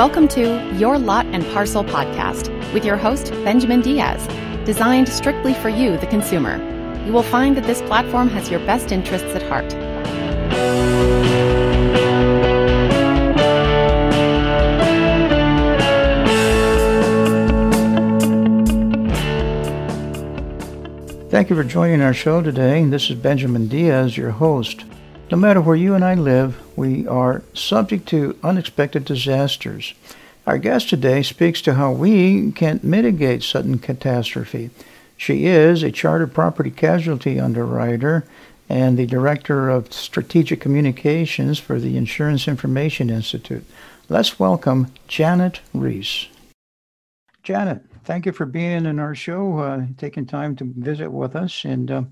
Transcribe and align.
Welcome 0.00 0.28
to 0.28 0.74
Your 0.78 0.98
Lot 0.98 1.26
and 1.26 1.44
Parcel 1.52 1.84
podcast 1.84 2.48
with 2.72 2.86
your 2.86 2.96
host, 2.96 3.32
Benjamin 3.44 3.82
Diaz, 3.82 4.26
designed 4.64 5.06
strictly 5.10 5.52
for 5.52 5.68
you, 5.68 5.98
the 5.98 6.06
consumer. 6.06 6.56
You 7.04 7.12
will 7.12 7.22
find 7.22 7.54
that 7.58 7.66
this 7.66 7.82
platform 7.82 8.30
has 8.30 8.50
your 8.50 8.60
best 8.60 8.92
interests 8.92 9.28
at 9.34 9.42
heart. 9.42 9.70
Thank 21.30 21.50
you 21.50 21.56
for 21.56 21.64
joining 21.64 22.00
our 22.00 22.14
show 22.14 22.40
today. 22.40 22.82
This 22.86 23.10
is 23.10 23.16
Benjamin 23.16 23.68
Diaz, 23.68 24.16
your 24.16 24.30
host. 24.30 24.82
No 25.30 25.36
matter 25.36 25.60
where 25.60 25.76
you 25.76 25.94
and 25.94 26.04
I 26.04 26.14
live, 26.14 26.60
we 26.76 27.06
are 27.06 27.44
subject 27.54 28.08
to 28.08 28.36
unexpected 28.42 29.04
disasters. 29.04 29.94
Our 30.44 30.58
guest 30.58 30.88
today 30.88 31.22
speaks 31.22 31.62
to 31.62 31.74
how 31.74 31.92
we 31.92 32.50
can 32.50 32.80
mitigate 32.82 33.44
sudden 33.44 33.78
catastrophe. 33.78 34.70
She 35.16 35.46
is 35.46 35.84
a 35.84 35.92
chartered 35.92 36.34
property 36.34 36.72
casualty 36.72 37.38
underwriter 37.38 38.24
and 38.68 38.98
the 38.98 39.06
director 39.06 39.70
of 39.70 39.92
strategic 39.92 40.60
communications 40.60 41.60
for 41.60 41.78
the 41.78 41.96
Insurance 41.96 42.48
Information 42.48 43.08
Institute. 43.08 43.64
Let's 44.08 44.40
welcome 44.40 44.92
Janet 45.06 45.60
Ruiz. 45.72 46.26
Janet, 47.44 47.84
thank 48.02 48.26
you 48.26 48.32
for 48.32 48.46
being 48.46 48.84
in 48.84 48.98
our 48.98 49.14
show, 49.14 49.58
uh, 49.60 49.86
taking 49.96 50.26
time 50.26 50.56
to 50.56 50.64
visit 50.64 51.12
with 51.12 51.36
us, 51.36 51.64
and 51.64 51.88
uh, 51.88 52.02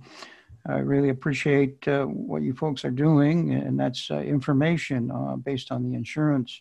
I 0.68 0.78
really 0.80 1.08
appreciate 1.08 1.88
uh, 1.88 2.04
what 2.04 2.42
you 2.42 2.52
folks 2.52 2.84
are 2.84 2.91
doing, 2.91 3.55
and 3.55 3.80
that's 3.80 4.11
uh, 4.11 4.19
information 4.19 5.11
uh, 5.11 5.36
based 5.36 5.72
on 5.72 5.83
the 5.83 5.97
insurance 5.97 6.61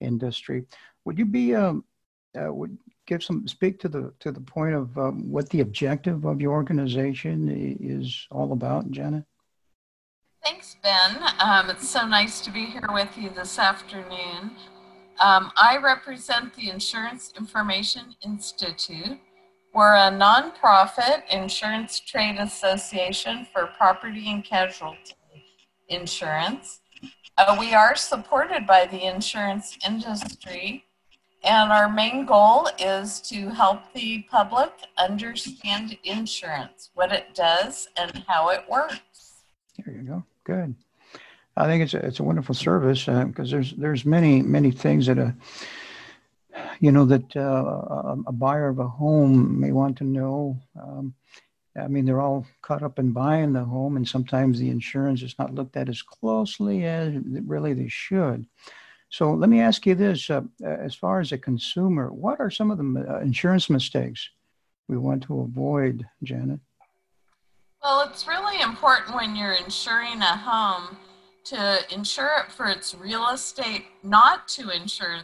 industry. 0.00 0.66
Would 1.06 1.18
you 1.18 1.24
be 1.24 1.54
um, 1.54 1.84
uh, 2.38 2.52
would 2.52 2.76
give 3.06 3.22
some 3.22 3.48
speak 3.48 3.80
to 3.80 3.88
the 3.88 4.12
to 4.20 4.30
the 4.30 4.40
point 4.40 4.74
of 4.74 4.96
um, 4.98 5.30
what 5.30 5.48
the 5.48 5.60
objective 5.60 6.26
of 6.26 6.40
your 6.40 6.52
organization 6.52 7.48
is 7.80 8.26
all 8.30 8.52
about, 8.52 8.90
Janet? 8.90 9.24
Thanks, 10.44 10.76
Ben. 10.82 11.16
Um, 11.40 11.70
it's 11.70 11.88
so 11.88 12.06
nice 12.06 12.40
to 12.42 12.50
be 12.50 12.66
here 12.66 12.88
with 12.92 13.16
you 13.16 13.30
this 13.30 13.58
afternoon. 13.58 14.52
Um, 15.18 15.50
I 15.56 15.78
represent 15.82 16.54
the 16.54 16.68
Insurance 16.68 17.32
Information 17.38 18.14
Institute. 18.22 19.18
We're 19.76 19.94
a 19.94 20.10
nonprofit 20.10 21.28
insurance 21.30 22.00
trade 22.00 22.38
association 22.38 23.46
for 23.52 23.66
property 23.66 24.30
and 24.30 24.42
casualty 24.42 25.12
insurance. 25.90 26.80
Uh, 27.36 27.54
we 27.60 27.74
are 27.74 27.94
supported 27.94 28.66
by 28.66 28.86
the 28.86 29.02
insurance 29.02 29.76
industry, 29.86 30.86
and 31.44 31.70
our 31.70 31.92
main 31.92 32.24
goal 32.24 32.70
is 32.78 33.20
to 33.28 33.50
help 33.50 33.92
the 33.92 34.22
public 34.30 34.72
understand 34.96 35.98
insurance, 36.04 36.88
what 36.94 37.12
it 37.12 37.34
does, 37.34 37.86
and 37.98 38.24
how 38.26 38.48
it 38.48 38.64
works. 38.70 39.42
There 39.84 39.94
you 39.94 40.04
go. 40.04 40.24
Good. 40.44 40.74
I 41.54 41.66
think 41.66 41.82
it's 41.82 41.92
a, 41.92 41.98
it's 41.98 42.20
a 42.20 42.24
wonderful 42.24 42.54
service 42.54 43.04
because 43.04 43.52
uh, 43.52 43.56
there's 43.56 43.72
there's 43.74 44.06
many 44.06 44.40
many 44.40 44.70
things 44.70 45.04
that 45.04 45.18
a 45.18 45.34
you 46.80 46.92
know 46.92 47.04
that 47.04 47.36
uh, 47.36 48.16
a 48.26 48.32
buyer 48.32 48.68
of 48.68 48.78
a 48.78 48.88
home 48.88 49.60
may 49.60 49.72
want 49.72 49.98
to 49.98 50.04
know. 50.04 50.58
Um, 50.80 51.14
I 51.78 51.88
mean, 51.88 52.06
they're 52.06 52.20
all 52.20 52.46
caught 52.62 52.82
up 52.82 52.98
in 52.98 53.12
buying 53.12 53.52
the 53.52 53.64
home, 53.64 53.96
and 53.96 54.08
sometimes 54.08 54.58
the 54.58 54.70
insurance 54.70 55.22
is 55.22 55.34
not 55.38 55.54
looked 55.54 55.76
at 55.76 55.88
as 55.88 56.02
closely 56.02 56.84
as 56.84 57.12
really 57.44 57.74
they 57.74 57.88
should. 57.88 58.46
So 59.08 59.32
let 59.34 59.50
me 59.50 59.60
ask 59.60 59.86
you 59.86 59.94
this: 59.94 60.30
uh, 60.30 60.42
as 60.64 60.94
far 60.94 61.20
as 61.20 61.32
a 61.32 61.38
consumer, 61.38 62.12
what 62.12 62.40
are 62.40 62.50
some 62.50 62.70
of 62.70 62.78
the 62.78 63.06
uh, 63.08 63.20
insurance 63.20 63.70
mistakes 63.70 64.30
we 64.88 64.96
want 64.96 65.22
to 65.24 65.40
avoid, 65.40 66.06
Janet? 66.22 66.60
Well, 67.82 68.08
it's 68.08 68.26
really 68.26 68.60
important 68.62 69.14
when 69.14 69.36
you're 69.36 69.52
insuring 69.52 70.20
a 70.20 70.36
home 70.36 70.96
to 71.44 71.78
insure 71.94 72.30
it 72.44 72.50
for 72.50 72.66
its 72.66 72.94
real 72.94 73.28
estate, 73.28 73.84
not 74.02 74.48
to 74.48 74.70
insure 74.70 75.18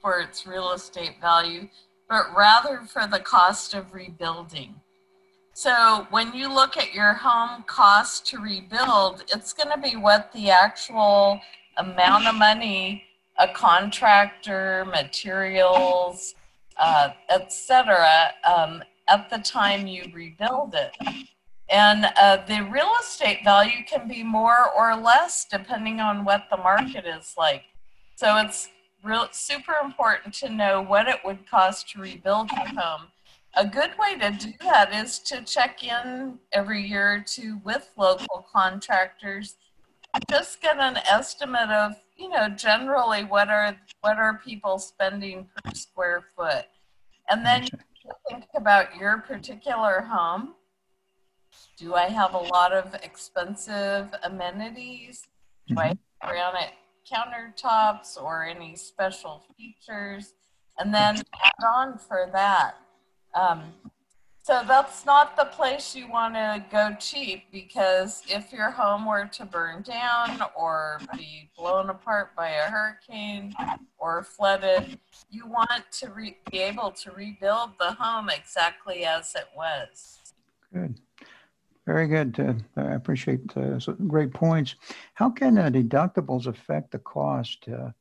for 0.00 0.20
its 0.20 0.46
real 0.46 0.72
estate 0.72 1.16
value, 1.20 1.68
but 2.08 2.36
rather 2.36 2.80
for 2.86 3.06
the 3.06 3.20
cost 3.20 3.74
of 3.74 3.92
rebuilding. 3.92 4.74
So 5.52 6.06
when 6.10 6.32
you 6.32 6.52
look 6.52 6.76
at 6.76 6.94
your 6.94 7.14
home 7.14 7.64
cost 7.66 8.26
to 8.28 8.38
rebuild, 8.38 9.24
it's 9.34 9.52
going 9.52 9.70
to 9.74 9.80
be 9.80 9.96
what 9.96 10.32
the 10.32 10.50
actual 10.50 11.40
amount 11.76 12.26
of 12.26 12.36
money 12.36 13.04
a 13.38 13.48
contractor, 13.48 14.84
materials, 14.86 16.34
uh, 16.76 17.10
etc., 17.30 18.30
um, 18.44 18.82
at 19.08 19.30
the 19.30 19.38
time 19.38 19.86
you 19.86 20.10
rebuild 20.12 20.74
it. 20.74 20.92
And 21.70 22.06
uh, 22.16 22.38
the 22.46 22.62
real 22.70 22.92
estate 23.00 23.40
value 23.44 23.84
can 23.88 24.08
be 24.08 24.22
more 24.22 24.70
or 24.76 24.96
less 24.96 25.46
depending 25.50 26.00
on 26.00 26.24
what 26.24 26.44
the 26.50 26.56
market 26.56 27.04
is 27.06 27.34
like. 27.36 27.62
So 28.16 28.36
it's 28.38 28.68
real 29.02 29.28
super 29.32 29.74
important 29.82 30.34
to 30.34 30.48
know 30.48 30.82
what 30.82 31.08
it 31.08 31.18
would 31.24 31.48
cost 31.48 31.90
to 31.90 32.00
rebuild 32.00 32.50
your 32.52 32.68
home. 32.80 33.08
A 33.56 33.66
good 33.66 33.90
way 33.98 34.18
to 34.18 34.30
do 34.30 34.52
that 34.60 34.92
is 34.92 35.18
to 35.20 35.42
check 35.42 35.82
in 35.82 36.38
every 36.52 36.86
year 36.86 37.14
or 37.14 37.20
two 37.20 37.60
with 37.64 37.90
local 37.96 38.46
contractors. 38.52 39.56
Just 40.30 40.60
get 40.60 40.78
an 40.78 40.98
estimate 41.10 41.70
of, 41.70 41.94
you 42.16 42.28
know, 42.28 42.48
generally 42.48 43.24
what 43.24 43.48
are 43.48 43.76
what 44.00 44.18
are 44.18 44.40
people 44.44 44.78
spending 44.78 45.48
per 45.56 45.72
square 45.74 46.24
foot. 46.36 46.66
And 47.30 47.44
then 47.44 47.64
you 47.64 48.12
think 48.28 48.44
about 48.54 48.96
your 48.96 49.18
particular 49.18 50.02
home 50.02 50.54
do 51.76 51.94
I 51.94 52.08
have 52.08 52.34
a 52.34 52.38
lot 52.38 52.72
of 52.72 52.94
expensive 53.02 54.12
amenities? 54.24 55.26
Do 55.68 55.74
mm-hmm. 55.74 55.78
I 55.78 55.86
have 55.88 55.98
granite 56.20 56.72
countertops 57.10 58.20
or 58.20 58.44
any 58.44 58.76
special 58.76 59.42
features? 59.56 60.34
And 60.78 60.94
then 60.94 61.16
add 61.16 61.64
on 61.66 61.98
for 61.98 62.28
that. 62.32 62.76
Um, 63.34 63.72
so 64.48 64.62
that's 64.66 65.04
not 65.04 65.36
the 65.36 65.44
place 65.44 65.94
you 65.94 66.10
want 66.10 66.32
to 66.32 66.64
go 66.70 66.96
cheap 66.98 67.52
because 67.52 68.22
if 68.30 68.50
your 68.50 68.70
home 68.70 69.04
were 69.04 69.26
to 69.26 69.44
burn 69.44 69.82
down 69.82 70.40
or 70.56 71.00
be 71.14 71.50
blown 71.54 71.90
apart 71.90 72.34
by 72.34 72.48
a 72.48 72.62
hurricane 72.62 73.54
or 73.98 74.22
flooded, 74.22 74.98
you 75.30 75.46
want 75.46 75.84
to 76.00 76.10
be 76.50 76.58
able 76.60 76.90
to 76.92 77.10
rebuild 77.10 77.72
the 77.78 77.92
home 77.92 78.30
exactly 78.30 79.04
as 79.04 79.34
it 79.34 79.48
was. 79.54 80.18
Good. 80.72 80.98
Very 81.88 82.06
good. 82.06 82.38
Uh, 82.38 82.52
I 82.82 82.96
appreciate 82.96 83.40
uh, 83.56 83.78
great 84.06 84.34
points. 84.34 84.74
How 85.14 85.30
can 85.30 85.56
uh, 85.56 85.70
deductibles 85.70 86.46
affect 86.46 86.90
the 86.90 86.98
cost, 86.98 87.66
uh, 87.66 87.92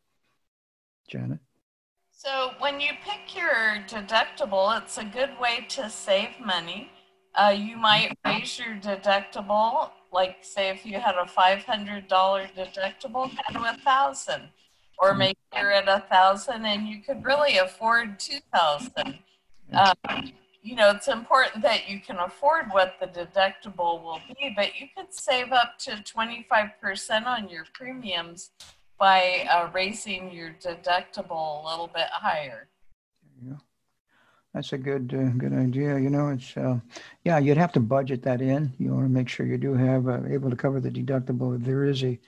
Janet? 1.08 1.40
So, 2.12 2.52
when 2.60 2.82
you 2.82 2.90
pick 3.02 3.34
your 3.34 3.82
deductible, 3.88 4.78
it's 4.82 4.98
a 4.98 5.06
good 5.06 5.30
way 5.40 5.66
to 5.70 5.90
save 5.90 6.32
money. 6.46 6.92
Uh, 7.34 7.56
you 7.58 7.78
might 7.78 8.12
raise 8.26 8.60
your 8.60 8.76
deductible, 8.76 9.92
like 10.12 10.40
say 10.42 10.68
if 10.68 10.86
you 10.86 11.00
had 11.00 11.16
a 11.16 11.24
$500 11.24 12.10
deductible, 12.10 13.32
go 13.32 13.54
to 13.54 13.74
a 13.74 13.78
thousand, 13.86 14.50
or 15.00 15.12
mm-hmm. 15.12 15.20
make 15.20 15.38
at 15.54 15.88
a 15.88 16.04
thousand, 16.10 16.66
and 16.66 16.90
you 16.90 17.02
could 17.02 17.24
really 17.24 17.58
afford 17.58 18.20
two 18.20 18.40
thousand. 18.54 19.20
Um, 19.72 20.34
you 20.68 20.76
know, 20.76 20.90
it's 20.90 21.08
important 21.08 21.64
that 21.64 21.88
you 21.88 22.02
can 22.02 22.18
afford 22.18 22.66
what 22.72 22.96
the 23.00 23.08
deductible 23.08 24.04
will 24.04 24.20
be, 24.28 24.52
but 24.54 24.78
you 24.78 24.88
could 24.96 25.14
save 25.14 25.54
up 25.54 25.78
to 25.80 25.92
25% 25.92 27.26
on 27.26 27.48
your 27.48 27.64
premiums 27.74 28.52
by 29.00 29.48
uh, 29.50 29.70
raising 29.74 30.30
your 30.30 30.50
deductible 30.62 31.64
a 31.64 31.70
little 31.70 31.88
bit 31.88 32.08
higher. 32.12 32.68
Yeah. 33.42 33.54
That's 34.54 34.74
a 34.74 34.78
good 34.78 35.14
uh, 35.14 35.30
good 35.38 35.54
idea. 35.54 36.00
You 36.00 36.10
know, 36.10 36.30
it's 36.30 36.58
uh, 36.58 36.80
yeah, 37.24 37.38
you'd 37.38 37.58
have 37.58 37.72
to 37.74 37.80
budget 37.80 38.24
that 38.24 38.42
in. 38.42 38.74
You 38.78 38.94
want 38.94 39.06
to 39.06 39.10
make 39.10 39.30
sure 39.30 39.46
you 39.46 39.58
do 39.58 39.74
have 39.74 40.08
uh, 40.08 40.22
able 40.28 40.50
to 40.50 40.56
cover 40.56 40.82
the 40.82 40.90
deductible 40.90 41.56
if 41.56 41.64
there 41.64 41.86
is 41.86 42.04
a 42.04 42.20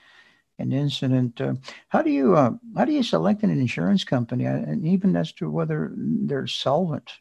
an 0.59 0.71
incident. 0.71 1.41
Uh, 1.41 1.55
how 1.87 2.03
do 2.03 2.11
you 2.11 2.35
uh, 2.35 2.51
how 2.77 2.85
do 2.85 2.91
you 2.93 3.03
select 3.03 3.43
an 3.43 3.49
insurance 3.49 4.03
company, 4.03 4.45
and 4.45 4.85
even 4.85 5.15
as 5.15 5.33
to 5.33 5.49
whether 5.49 5.91
they're 5.95 6.47
solvent? 6.47 7.11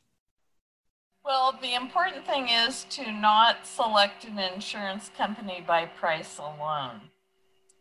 Well, 1.28 1.58
the 1.60 1.74
important 1.74 2.24
thing 2.24 2.48
is 2.48 2.84
to 2.84 3.12
not 3.12 3.66
select 3.66 4.24
an 4.24 4.38
insurance 4.38 5.10
company 5.14 5.62
by 5.66 5.84
price 5.84 6.38
alone. 6.38 7.02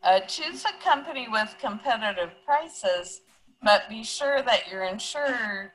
Uh, 0.02 0.20
choose 0.20 0.66
a 0.66 0.84
company 0.84 1.28
with 1.30 1.56
competitive 1.58 2.32
prices, 2.44 3.22
but 3.62 3.88
be 3.88 4.04
sure 4.04 4.42
that 4.42 4.70
your 4.70 4.84
insurer 4.84 5.72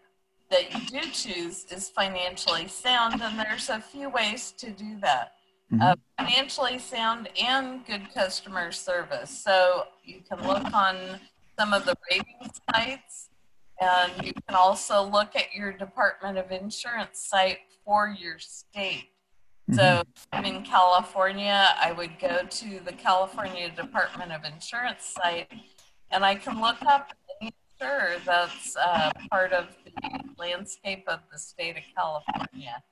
that 0.52 0.72
you 0.72 1.02
do 1.02 1.10
choose 1.10 1.66
is 1.72 1.90
financially 1.90 2.68
sound, 2.68 3.24
and 3.24 3.40
there's 3.40 3.70
a 3.70 3.82
few 3.82 4.08
ways 4.08 4.54
to 4.60 4.70
do 4.70 5.00
that. 5.02 5.32
Mm-hmm. 5.72 5.82
Uh, 5.82 5.96
financially 6.20 6.78
sound 6.78 7.28
and 7.42 7.84
good 7.88 8.14
customer 8.14 8.72
service. 8.72 9.32
So 9.32 9.86
you 10.04 10.20
can 10.30 10.48
look 10.48 10.72
on 10.76 11.20
some 11.58 11.74
of 11.74 11.86
the 11.86 11.96
rating 12.12 12.52
sites 12.72 13.30
And 13.82 14.12
you 14.24 14.34
can 14.48 14.56
also 14.56 15.04
look 15.04 15.36
at 15.36 15.54
your 15.54 15.74
Department 15.74 16.38
of 16.38 16.52
Insurance 16.52 17.20
site 17.20 17.60
for 17.86 18.16
your 18.18 18.40
state. 18.40 19.10
Mm-hmm. 19.70 19.76
So 19.76 20.04
I'm 20.32 20.46
in 20.46 20.64
California, 20.64 21.70
I 21.82 21.92
would 21.94 22.20
go 22.20 22.44
to 22.44 22.80
the 22.82 22.92
California 22.92 23.70
Department 23.70 24.32
of 24.32 24.44
Insurance 24.44 25.16
site 25.16 25.52
and 26.12 26.26
I 26.26 26.36
can 26.36 26.62
look 26.62 26.82
up 26.86 27.14
any 27.42 27.52
insurer 27.80 28.16
that's 28.26 28.76
uh, 28.76 29.12
part 29.32 29.54
of 29.54 29.68
the 29.86 29.92
landscape 30.38 31.06
of 31.08 31.20
the 31.32 31.40
state 31.40 31.78
of 31.78 31.84
California. 31.96 32.84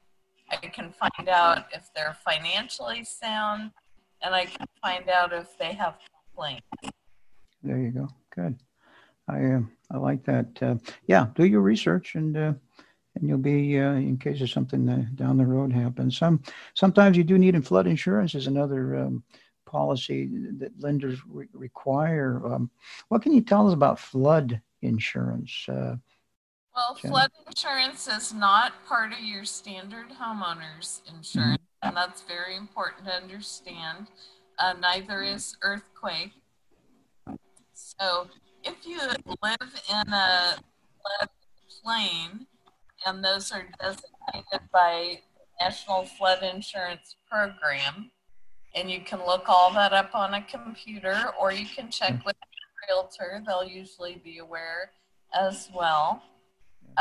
I 0.50 0.56
can 0.56 0.92
find 0.92 1.30
out 1.30 1.66
if 1.74 1.90
they're 1.96 2.18
financially 2.26 3.04
sound 3.04 3.72
and 4.22 4.34
I 4.34 4.46
can 4.46 4.66
find 4.82 5.10
out 5.10 5.34
if 5.34 5.58
they 5.58 5.74
have 5.74 5.98
complaints. 6.34 6.66
There 7.64 7.78
you 7.78 7.92
go. 7.92 8.08
Good. 8.36 8.58
I 9.32 9.54
uh, 9.54 9.62
I 9.92 9.98
like 9.98 10.24
that. 10.26 10.48
Uh, 10.62 10.76
yeah, 11.08 11.28
do 11.36 11.46
your 11.46 11.62
research 11.62 12.16
and 12.16 12.38
uh, 12.38 12.54
and 13.16 13.28
you'll 13.28 13.38
be 13.38 13.80
uh, 13.80 13.94
in 13.94 14.18
case 14.18 14.42
of 14.42 14.50
something 14.50 14.88
uh, 14.88 15.06
down 15.16 15.38
the 15.38 15.46
road 15.46 15.72
happens. 15.72 16.18
Some 16.18 16.42
sometimes 16.74 17.18
you 17.18 17.24
do 17.24 17.38
need 17.38 17.56
in 17.56 17.62
flood 17.62 17.88
insurance 17.88 18.36
is 18.36 18.48
another 18.48 18.98
um, 18.98 19.24
policy 19.66 20.30
that 20.60 20.80
lenders 20.80 21.20
re- 21.28 21.48
require. 21.54 22.42
Um, 22.46 22.70
what 23.10 23.22
can 23.22 23.34
you 23.34 23.42
tell 23.42 23.68
us 23.68 23.74
about 23.74 24.00
flood 24.00 24.62
insurance? 24.82 25.66
Uh, 25.68 25.96
well, 26.76 26.98
Jen? 27.02 27.12
flood 27.12 27.32
insurance 27.48 28.08
is 28.08 28.34
not 28.34 28.74
part 28.86 29.12
of 29.12 29.20
your 29.20 29.46
standard 29.46 30.08
homeowners 30.22 31.02
insurance, 31.08 31.62
mm-hmm. 31.62 31.88
and 31.88 31.98
that's 31.98 32.22
very 32.22 32.56
important 32.56 33.06
to 33.06 33.14
understand. 33.14 34.08
Uh, 34.58 34.74
neither 34.80 35.24
is 35.24 35.58
earthquake. 35.64 36.32
So, 37.74 38.28
if 38.64 38.86
you 38.86 39.00
live 39.00 39.82
in 39.90 40.14
a 40.14 40.56
flood 41.02 41.30
plain, 41.84 42.48
and 43.06 43.24
those 43.24 43.52
are 43.52 43.66
designated 43.80 44.70
by 44.72 45.20
the 45.36 45.66
National 45.66 46.06
Flood 46.06 46.44
Insurance 46.44 47.16
Program, 47.30 48.12
and 48.76 48.90
you 48.90 49.02
can 49.02 49.20
look 49.26 49.50
all 49.50 49.74
that 49.74 49.94
up 49.94 50.14
on 50.14 50.34
a 50.34 50.42
computer, 50.44 51.32
or 51.40 51.52
you 51.52 51.66
can 51.66 51.90
check 51.90 52.24
with 52.26 52.36
a 52.36 52.88
realtor. 52.88 53.42
They'll 53.46 53.64
usually 53.64 54.22
be 54.24 54.38
aware 54.38 54.92
as 55.34 55.70
well. 55.74 56.24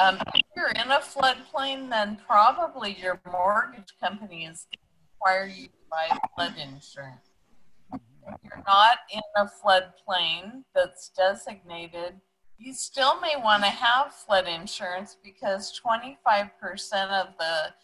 Um, 0.01 0.19
if 0.35 0.43
you're 0.57 0.71
in 0.71 0.91
a 0.91 1.01
floodplain, 1.01 1.91
then 1.91 2.19
probably 2.27 2.97
your 3.01 3.21
mortgage 3.31 3.93
company 4.01 4.45
is 4.45 4.67
going 4.71 4.79
to 4.79 5.01
require 5.15 5.47
you 5.47 5.67
to 5.67 5.73
buy 5.91 6.19
flood 6.35 6.55
insurance. 6.59 7.30
You're 8.43 8.63
not 8.67 8.99
in 9.13 9.21
a 9.37 9.47
floodplain 9.47 10.65
that's 10.75 11.11
designated, 11.11 12.21
you 12.59 12.75
still 12.75 13.21
may 13.21 13.35
want 13.37 13.63
to 13.63 13.71
have 13.71 14.15
flood 14.15 14.47
insurance 14.47 15.17
because 15.23 15.81
25% 15.81 16.51
of 17.11 17.29
the 17.39 17.75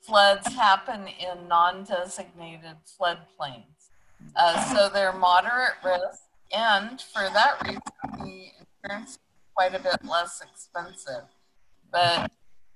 floods 0.00 0.46
happen 0.54 1.06
in 1.06 1.46
non 1.48 1.84
designated 1.84 2.76
floodplains. 3.00 3.90
Uh, 4.34 4.74
so 4.74 4.88
they're 4.88 5.12
moderate 5.12 5.74
risk, 5.84 6.22
and 6.52 7.00
for 7.00 7.30
that 7.32 7.62
reason, 7.64 7.80
the 8.18 8.46
insurance 8.82 9.12
is 9.12 9.18
quite 9.54 9.74
a 9.74 9.78
bit 9.78 10.04
less 10.04 10.42
expensive 10.42 11.24
but 11.90 12.30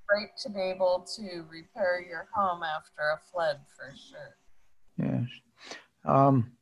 great 0.08 0.30
to 0.38 0.50
be 0.50 0.60
able 0.60 1.06
to 1.16 1.44
repair 1.50 2.00
your 2.00 2.28
home 2.34 2.62
after 2.62 3.02
a 3.14 3.18
flood 3.32 3.60
for 3.76 3.94
sure. 3.96 4.36
Yes. 4.98 5.28
Um, 6.04 6.52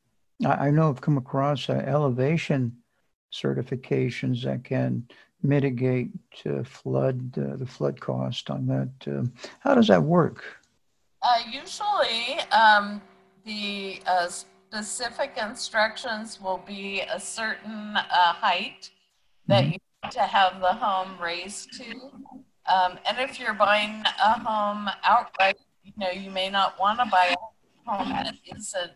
I, 0.45 0.69
I, 0.69 0.71
know 0.71 0.89
I've 0.89 1.01
come 1.01 1.19
across 1.19 1.69
uh, 1.69 1.75
elevation 1.75 2.77
certifications 3.33 4.43
that 4.43 4.65
can 4.65 5.07
mitigate 5.43 6.11
uh, 6.47 6.63
flood 6.65 7.37
uh, 7.39 7.57
the 7.57 7.67
flood 7.67 8.01
cost 8.01 8.51
on 8.51 8.67
that. 8.67 8.91
Um, 9.07 9.33
how 9.61 9.75
does 9.75 9.89
that 9.89 10.03
work? 10.03 10.45
Uh, 11.23 11.43
usually, 11.51 12.41
um, 12.51 13.01
the 13.45 14.01
uh, 14.07 14.29
specific 14.29 15.37
instructions 15.41 16.41
will 16.41 16.63
be 16.67 17.03
a 17.03 17.21
certain 17.21 17.97
uh, 17.97 18.33
height 18.33 18.91
that 19.47 19.65
mm-hmm. 19.65 19.73
you 19.73 19.79
need 20.05 20.13
to 20.13 20.21
have 20.21 20.61
the 20.61 20.73
home 20.73 21.21
raised 21.21 21.73
to. 21.75 22.11
Um, 22.73 22.99
and 23.07 23.19
if 23.19 23.41
you're 23.41 23.55
buying 23.55 24.03
a 24.23 24.39
home 24.39 24.89
outright, 25.05 25.57
you 25.83 25.93
know, 25.97 26.11
you 26.11 26.31
may 26.31 26.51
not 26.51 26.79
want 26.79 27.01
to 27.01 27.07
buy 27.07 27.35
a 27.35 27.91
home 27.91 28.11
that 28.11 28.35
isn't 28.57 28.93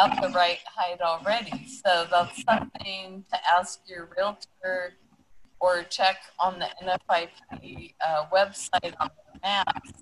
at 0.00 0.22
the 0.22 0.28
right 0.28 0.60
height 0.64 1.00
already. 1.00 1.66
So 1.66 2.06
that's 2.10 2.42
something 2.44 3.24
to 3.30 3.38
ask 3.52 3.80
your 3.86 4.08
realtor 4.16 4.94
or 5.60 5.82
check 5.84 6.16
on 6.38 6.58
the 6.58 6.68
NFIP 6.82 7.94
uh, 8.06 8.24
website 8.32 8.94
on 8.98 9.10
the 9.34 9.40
maps 9.42 9.92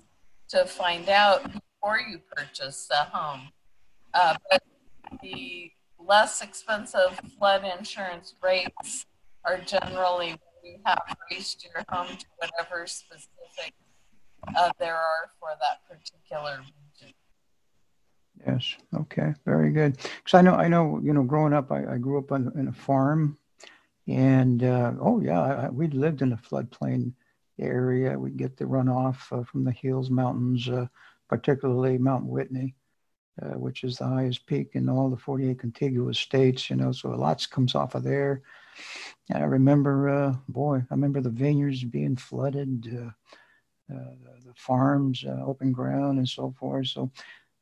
to 0.49 0.65
find 0.65 1.09
out 1.09 1.43
before 1.43 1.99
you 1.99 2.19
purchase 2.35 2.87
the 2.89 2.95
home. 2.95 3.49
Uh, 4.13 4.35
but 4.49 4.63
the 5.21 5.71
less 5.99 6.41
expensive 6.41 7.19
flood 7.37 7.63
insurance 7.77 8.35
rates 8.41 9.05
are 9.45 9.57
generally 9.57 10.29
when 10.29 10.73
you 10.73 10.79
have 10.85 11.01
raised 11.29 11.63
your 11.63 11.83
home 11.89 12.15
to 12.15 12.25
whatever 12.37 12.87
specific 12.87 13.73
uh, 14.55 14.71
there 14.79 14.95
are 14.95 15.29
for 15.39 15.49
that 15.59 15.81
particular. 15.89 16.61
Yes. 18.45 18.75
Okay. 18.95 19.33
Very 19.45 19.71
good. 19.71 19.97
Because 19.97 20.33
I 20.33 20.41
know, 20.41 20.53
I 20.55 20.67
know, 20.67 20.99
you 21.03 21.13
know, 21.13 21.23
growing 21.23 21.53
up, 21.53 21.71
I, 21.71 21.93
I 21.93 21.97
grew 21.97 22.17
up 22.19 22.31
on 22.31 22.51
in 22.57 22.67
a 22.67 22.73
farm, 22.73 23.37
and 24.07 24.63
uh, 24.63 24.93
oh 24.99 25.19
yeah, 25.21 25.41
I, 25.41 25.69
we 25.69 25.87
lived 25.87 26.21
in 26.21 26.33
a 26.33 26.37
floodplain 26.37 27.13
area. 27.59 28.17
We 28.17 28.31
get 28.31 28.57
the 28.57 28.65
runoff 28.65 29.17
uh, 29.31 29.43
from 29.43 29.63
the 29.65 29.71
Hills 29.71 30.09
Mountains, 30.09 30.69
uh, 30.69 30.87
particularly 31.27 31.97
Mount 31.97 32.25
Whitney. 32.25 32.75
Uh, 33.41 33.57
which 33.57 33.85
is 33.85 33.95
the 33.95 34.05
highest 34.05 34.45
peak 34.47 34.71
in 34.73 34.89
all 34.89 35.09
the 35.09 35.15
48 35.15 35.57
contiguous 35.57 36.19
states, 36.19 36.69
you 36.69 36.75
know, 36.75 36.91
so 36.91 37.07
lots 37.11 37.45
comes 37.45 37.73
off 37.73 37.95
of 37.95 38.03
there. 38.03 38.41
And 39.29 39.41
I 39.41 39.45
remember, 39.45 40.09
uh, 40.09 40.35
boy, 40.49 40.79
I 40.79 40.93
remember 40.93 41.21
the 41.21 41.29
vineyards 41.29 41.83
being 41.85 42.17
flooded, 42.17 42.85
uh, 42.93 43.11
the 43.89 44.53
farms, 44.55 45.23
open 45.25 45.71
ground, 45.71 46.17
and 46.17 46.27
so 46.27 46.53
forth. 46.59 46.87
So, 46.87 47.11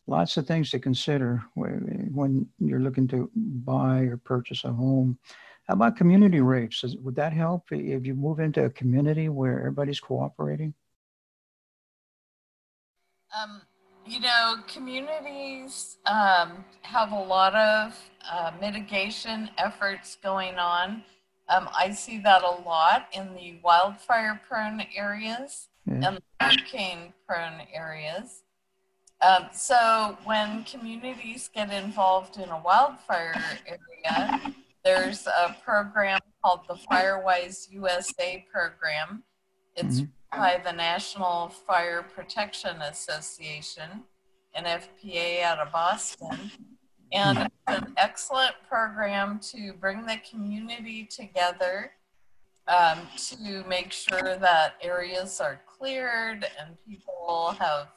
lots 0.07 0.38
of 0.38 0.48
things 0.48 0.71
to 0.71 0.80
consider 0.80 1.43
when 1.55 2.48
you're 2.60 2.79
looking 2.79 3.08
to 3.10 3.29
buy 3.36 4.00
or 4.01 4.17
purchase 4.17 4.63
a 4.63 4.72
home. 4.72 5.20
How 5.67 5.74
about 5.74 5.98
community 5.98 6.39
rates? 6.39 6.84
Would 7.01 7.15
that 7.15 7.34
help 7.34 7.65
if 7.72 8.05
you 8.05 8.15
move 8.15 8.39
into 8.39 8.63
a 8.63 8.70
community 8.70 9.27
where 9.27 9.60
everybody's 9.60 10.00
cooperating? 10.00 10.74
Um, 13.38 13.62
you 14.05 14.22
know, 14.22 14.55
communities 14.67 15.98
um, 16.05 16.63
have 16.84 17.12
a 17.12 17.22
lot 17.22 17.53
of 17.55 18.00
uh, 18.31 18.51
mitigation 18.62 19.50
efforts 19.58 20.17
going 20.24 20.55
on. 20.55 21.03
Um, 21.50 21.67
I 21.77 21.91
see 21.91 22.20
that 22.20 22.43
a 22.43 22.62
lot 22.65 23.08
in 23.12 23.34
the 23.34 23.60
wildfire 23.62 24.39
prone 24.48 24.81
areas 24.96 25.67
mm-hmm. 25.88 26.03
and 26.03 26.20
hurricane 26.39 27.13
prone 27.27 27.62
areas. 27.74 28.43
Um, 29.21 29.47
so 29.51 30.17
when 30.25 30.63
communities 30.63 31.50
get 31.53 31.71
involved 31.71 32.38
in 32.38 32.50
a 32.50 32.62
wildfire 32.62 33.33
area, 33.65 34.53
there's 34.83 35.25
a 35.27 35.55
program 35.63 36.19
called 36.43 36.62
the 36.67 36.75
Firewise 36.75 37.71
USA 37.71 38.45
program. 38.51 39.24
It's 39.75 40.01
mm-hmm. 40.01 40.39
by 40.39 40.62
the 40.63 40.71
National 40.71 41.50
Fire 41.50 42.03
Protection 42.03 42.81
Association, 42.81 44.03
NFPA 44.57 45.43
out 45.43 45.59
of 45.59 45.71
Boston. 45.71 46.51
And 47.12 47.38
it's 47.39 47.55
an 47.67 47.93
excellent 47.97 48.53
program 48.69 49.39
to 49.51 49.74
bring 49.74 50.05
the 50.05 50.19
community 50.29 51.05
together 51.05 51.91
um, 52.67 53.00
to 53.29 53.63
make 53.67 53.91
sure 53.91 54.36
that 54.38 54.75
areas 54.81 55.39
are 55.39 55.62
cleared 55.65 56.45
and 56.59 56.77
people 56.86 57.55
have 57.59 57.88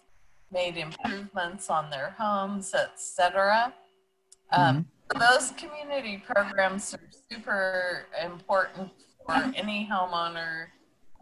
made 0.52 0.76
improvements 0.76 1.71
on 1.71 1.90
their 1.90 2.14
homes, 2.19 2.75
etc. 2.75 3.73
Um, 4.52 4.87
mm-hmm. 5.12 5.19
Those 5.19 5.52
community 5.52 6.23
programs 6.25 6.95
are 6.95 7.00
super 7.30 8.07
important 8.23 8.90
for 9.26 9.52
any 9.57 9.88
homeowner 9.90 10.66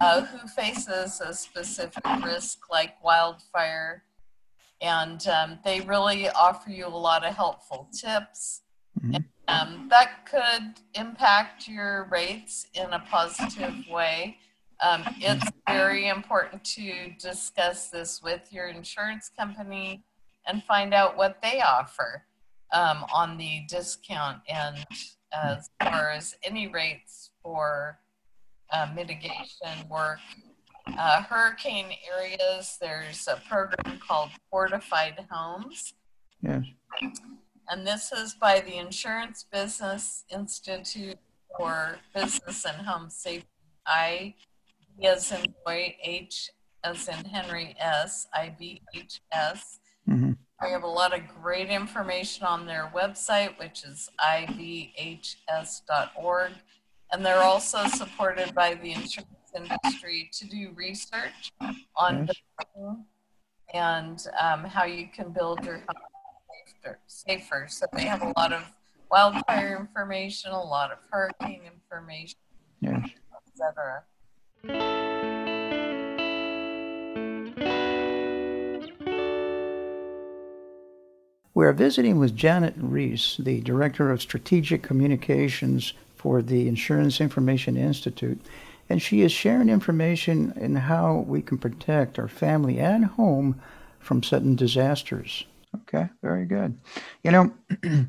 uh, 0.01 0.23
who 0.23 0.47
faces 0.49 1.21
a 1.21 1.33
specific 1.35 2.05
risk 2.23 2.71
like 2.71 3.03
wildfire 3.03 4.05
and 4.81 5.27
um, 5.27 5.59
they 5.65 5.81
really 5.81 6.29
offer 6.31 6.71
you 6.71 6.87
a 6.87 6.89
lot 6.89 7.25
of 7.25 7.35
helpful 7.35 7.89
tips. 7.93 8.63
Mm-hmm. 9.01 9.15
And, 9.15 9.25
um, 9.49 9.89
that 9.89 10.27
could 10.27 10.83
impact 10.95 11.67
your 11.69 12.07
rates 12.11 12.67
in 12.75 12.93
a 12.93 12.99
positive 12.99 13.75
way. 13.91 14.37
Um, 14.81 15.03
it's 15.19 15.51
very 15.69 16.09
important 16.09 16.63
to 16.65 17.11
discuss 17.19 17.89
this 17.89 18.23
with 18.23 18.53
your 18.53 18.69
insurance 18.69 19.31
company 19.37 20.05
and 20.47 20.63
find 20.65 20.95
out 20.95 21.17
what 21.17 21.43
they 21.43 21.61
offer 21.61 22.25
um, 22.73 23.05
on 23.13 23.37
the 23.39 23.63
discount 23.69 24.39
and 24.49 24.77
as 25.33 25.71
far 25.83 26.11
as 26.11 26.37
any 26.43 26.69
rates 26.69 27.31
for 27.43 27.99
uh, 28.73 28.89
mitigation 28.95 29.89
work. 29.91 30.21
Uh, 30.87 31.23
hurricane 31.23 31.93
areas, 32.17 32.79
there's 32.81 33.29
a 33.29 33.41
program 33.49 33.99
called 34.07 34.31
Fortified 34.51 35.27
Homes. 35.31 35.93
Yes. 36.41 36.65
And 37.69 37.87
this 37.87 38.13
is 38.13 38.35
by 38.35 38.61
the 38.61 38.79
Insurance 38.79 39.45
Business 39.53 40.25
Institute 40.31 41.19
for 41.57 41.97
Business 42.15 42.65
and 42.65 42.87
Home 42.87 43.11
Safety. 43.11 43.47
I 43.87 44.35
as 45.07 45.31
in 45.33 45.55
boy, 45.65 45.97
H 46.03 46.51
as 46.85 47.09
in 47.09 47.25
Henry 47.25 47.75
S, 47.79 48.27
I 48.35 48.55
B 48.59 48.83
H 48.95 49.21
S. 49.33 49.81
Mm-hmm. 50.09 50.33
We 50.65 50.71
have 50.71 50.83
a 50.83 50.87
lot 50.89 51.13
of 51.17 51.21
great 51.41 51.69
information 51.71 52.45
on 52.45 52.67
their 52.67 52.91
website, 52.95 53.59
which 53.61 53.85
is 53.85 54.09
ibhs.org. 55.29 56.53
And 57.13 57.25
they're 57.25 57.43
also 57.43 57.87
supported 57.87 58.55
by 58.55 58.75
the 58.75 58.93
insurance 58.93 59.53
industry 59.57 60.29
to 60.33 60.47
do 60.47 60.73
research 60.75 61.53
on 61.97 62.27
Yes. 62.27 62.37
and 63.73 64.27
um, 64.41 64.65
how 64.65 64.85
you 64.85 65.07
can 65.09 65.31
build 65.33 65.65
your 65.65 65.77
home 65.77 65.87
safer, 66.83 66.99
safer. 67.07 67.67
So 67.69 67.87
they 67.95 68.03
have 68.05 68.23
a 68.23 68.33
lot 68.37 68.53
of 68.53 68.63
wildfire 69.11 69.77
information, 69.81 70.51
a 70.53 70.61
lot 70.63 70.91
of 70.93 70.99
hurricane 71.11 71.63
information, 71.73 72.39
Yes. 72.81 73.09
etc. 73.47 74.03
We 74.03 74.18
are 81.69 81.73
visiting 81.75 82.19
with 82.19 82.35
Janet 82.35 82.73
Ruiz, 82.79 83.37
the 83.39 83.61
Director 83.61 84.11
of 84.11 84.23
Strategic 84.23 84.83
Communications 84.83 85.93
for 86.17 86.41
the 86.41 86.67
Insurance 86.67 87.21
Information 87.21 87.77
Institute, 87.77 88.41
and 88.89 89.03
she 89.03 89.21
is 89.21 89.31
sharing 89.31 89.69
information 89.69 90.55
in 90.57 90.77
how 90.77 91.27
we 91.29 91.43
can 91.43 91.59
protect 91.59 92.19
our 92.19 92.27
family 92.27 92.79
and 92.79 93.05
home 93.05 93.61
from 94.01 94.23
sudden 94.23 94.57
disasters. 94.57 95.45
Okay, 95.83 96.09
very 96.23 96.47
good. 96.47 96.79
You 97.23 97.33
know, 97.33 97.53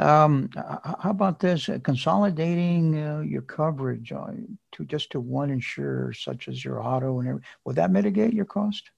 um, 0.00 0.50
how 0.54 1.10
about 1.10 1.40
this? 1.40 1.68
Uh, 1.68 1.78
Consolidating 1.82 2.96
uh, 2.96 3.20
your 3.20 3.42
coverage 3.42 4.12
uh, 4.12 4.28
to 4.72 4.84
just 4.84 5.10
to 5.10 5.20
one 5.20 5.50
insurer, 5.50 6.12
such 6.12 6.48
as 6.48 6.64
your 6.64 6.82
auto 6.82 7.20
and 7.20 7.28
everything, 7.28 7.48
will 7.64 7.74
that 7.74 7.90
mitigate 7.90 8.32
your 8.32 8.44
cost? 8.46 8.90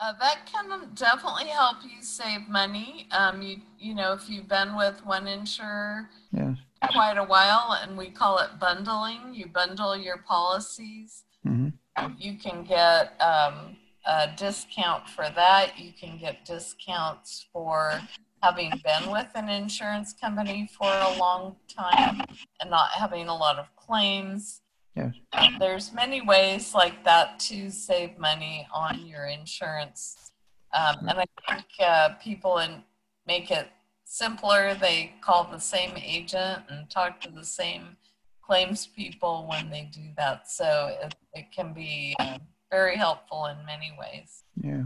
Uh, 0.00 0.14
that 0.18 0.46
can 0.46 0.88
definitely 0.94 1.48
help 1.48 1.76
you 1.84 2.02
save 2.02 2.48
money. 2.48 3.06
Um, 3.12 3.42
you 3.42 3.58
you 3.78 3.94
know 3.94 4.12
if 4.14 4.30
you've 4.30 4.48
been 4.48 4.76
with 4.76 5.04
one 5.04 5.26
insurer 5.26 6.08
Yes. 6.32 6.56
quite 6.92 7.18
a 7.18 7.24
while, 7.24 7.76
and 7.82 7.98
we 7.98 8.08
call 8.10 8.38
it 8.38 8.58
bundling. 8.58 9.34
You 9.34 9.46
bundle 9.46 9.96
your 9.96 10.18
policies. 10.18 11.24
hmm 11.42 11.68
You 12.16 12.38
can 12.38 12.64
get 12.64 13.20
um, 13.20 13.76
a 14.06 14.28
discount 14.36 15.08
for 15.08 15.28
that. 15.34 15.78
You 15.78 15.92
can 15.92 16.16
get 16.18 16.44
discounts 16.46 17.46
for 17.52 18.00
having 18.42 18.70
been 18.84 19.10
with 19.10 19.28
an 19.34 19.48
insurance 19.48 20.12
company 20.12 20.68
for 20.76 20.90
a 20.90 21.18
long 21.18 21.56
time 21.68 22.24
and 22.60 22.70
not 22.70 22.90
having 22.90 23.28
a 23.28 23.34
lot 23.34 23.58
of 23.58 23.74
claims. 23.76 24.62
Yes. 24.96 25.14
There's 25.58 25.92
many 25.92 26.20
ways 26.20 26.74
like 26.74 27.04
that 27.04 27.38
to 27.40 27.70
save 27.70 28.18
money 28.18 28.66
on 28.74 29.06
your 29.06 29.26
insurance. 29.26 30.32
Um, 30.72 31.08
and 31.08 31.18
I 31.18 31.24
think 31.48 31.66
uh, 31.80 32.10
people 32.22 32.58
in, 32.58 32.82
make 33.26 33.50
it 33.50 33.68
simpler. 34.04 34.74
They 34.74 35.14
call 35.20 35.44
the 35.44 35.58
same 35.58 35.92
agent 35.96 36.62
and 36.68 36.90
talk 36.90 37.20
to 37.22 37.30
the 37.30 37.44
same 37.44 37.96
claims 38.42 38.86
people 38.86 39.46
when 39.48 39.70
they 39.70 39.88
do 39.92 40.08
that. 40.16 40.50
So 40.50 40.96
it, 41.02 41.14
it 41.34 41.46
can 41.54 41.72
be 41.72 42.14
uh, 42.18 42.38
very 42.70 42.96
helpful 42.96 43.46
in 43.46 43.56
many 43.64 43.92
ways. 43.98 44.42
Yeah, 44.62 44.84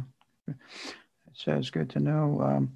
so 1.32 1.52
it's 1.52 1.70
good 1.70 1.90
to 1.90 2.00
know. 2.00 2.40
Um, 2.42 2.72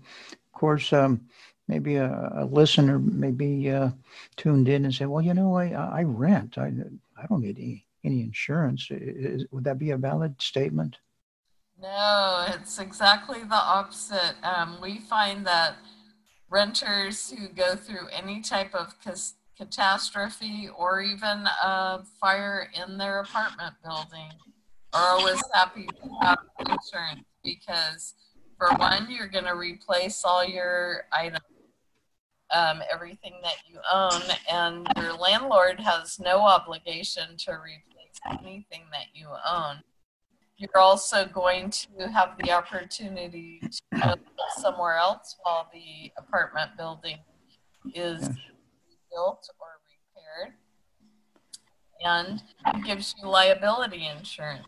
course, 0.58 0.92
um, 0.92 1.20
maybe 1.68 1.96
a, 1.96 2.32
a 2.36 2.44
listener 2.44 2.98
may 2.98 3.30
be 3.30 3.70
uh, 3.70 3.90
tuned 4.36 4.68
in 4.68 4.84
and 4.84 4.94
say, 4.94 5.06
"Well, 5.06 5.22
you 5.22 5.34
know, 5.34 5.56
I, 5.56 5.70
I 5.70 6.02
rent. 6.02 6.58
I 6.58 6.72
I 7.16 7.26
don't 7.28 7.42
need 7.42 7.58
any 7.58 7.86
any 8.04 8.20
insurance." 8.20 8.88
Is, 8.90 9.46
would 9.50 9.64
that 9.64 9.78
be 9.78 9.90
a 9.90 9.96
valid 9.96 10.40
statement? 10.40 10.98
No, 11.80 12.46
it's 12.48 12.78
exactly 12.78 13.44
the 13.44 13.54
opposite. 13.54 14.34
Um, 14.42 14.78
we 14.82 14.98
find 14.98 15.46
that 15.46 15.76
renters 16.50 17.30
who 17.30 17.48
go 17.48 17.76
through 17.76 18.08
any 18.08 18.40
type 18.40 18.74
of 18.74 18.94
catastrophe 19.56 20.68
or 20.76 21.00
even 21.00 21.46
a 21.62 22.02
fire 22.20 22.68
in 22.74 22.98
their 22.98 23.20
apartment 23.20 23.74
building 23.84 24.30
are 24.92 25.10
always 25.10 25.42
happy 25.52 25.86
to 25.86 26.18
have 26.22 26.38
insurance 26.58 27.24
because, 27.44 28.14
for 28.58 28.68
one, 28.76 29.10
you're 29.10 29.28
going 29.28 29.44
to 29.44 29.54
replace 29.54 30.24
all 30.24 30.44
your 30.44 31.04
items, 31.12 31.40
um, 32.52 32.82
everything 32.92 33.34
that 33.42 33.56
you 33.66 33.78
own, 33.92 34.22
and 34.50 34.86
your 34.96 35.14
landlord 35.14 35.80
has 35.80 36.18
no 36.18 36.40
obligation 36.40 37.36
to 37.38 37.52
replace 37.52 38.40
anything 38.42 38.82
that 38.92 39.06
you 39.14 39.28
own 39.48 39.82
you're 40.58 40.82
also 40.82 41.24
going 41.24 41.70
to 41.70 42.08
have 42.12 42.36
the 42.42 42.50
opportunity 42.50 43.60
to 43.62 43.80
go 43.96 44.14
somewhere 44.56 44.96
else 44.96 45.36
while 45.42 45.68
the 45.72 46.10
apartment 46.18 46.72
building 46.76 47.18
is 47.94 48.28
built 49.10 49.48
or 49.60 49.78
repaired. 49.86 50.54
And 52.04 52.42
it 52.66 52.84
gives 52.84 53.14
you 53.20 53.28
liability 53.28 54.08
insurance. 54.08 54.66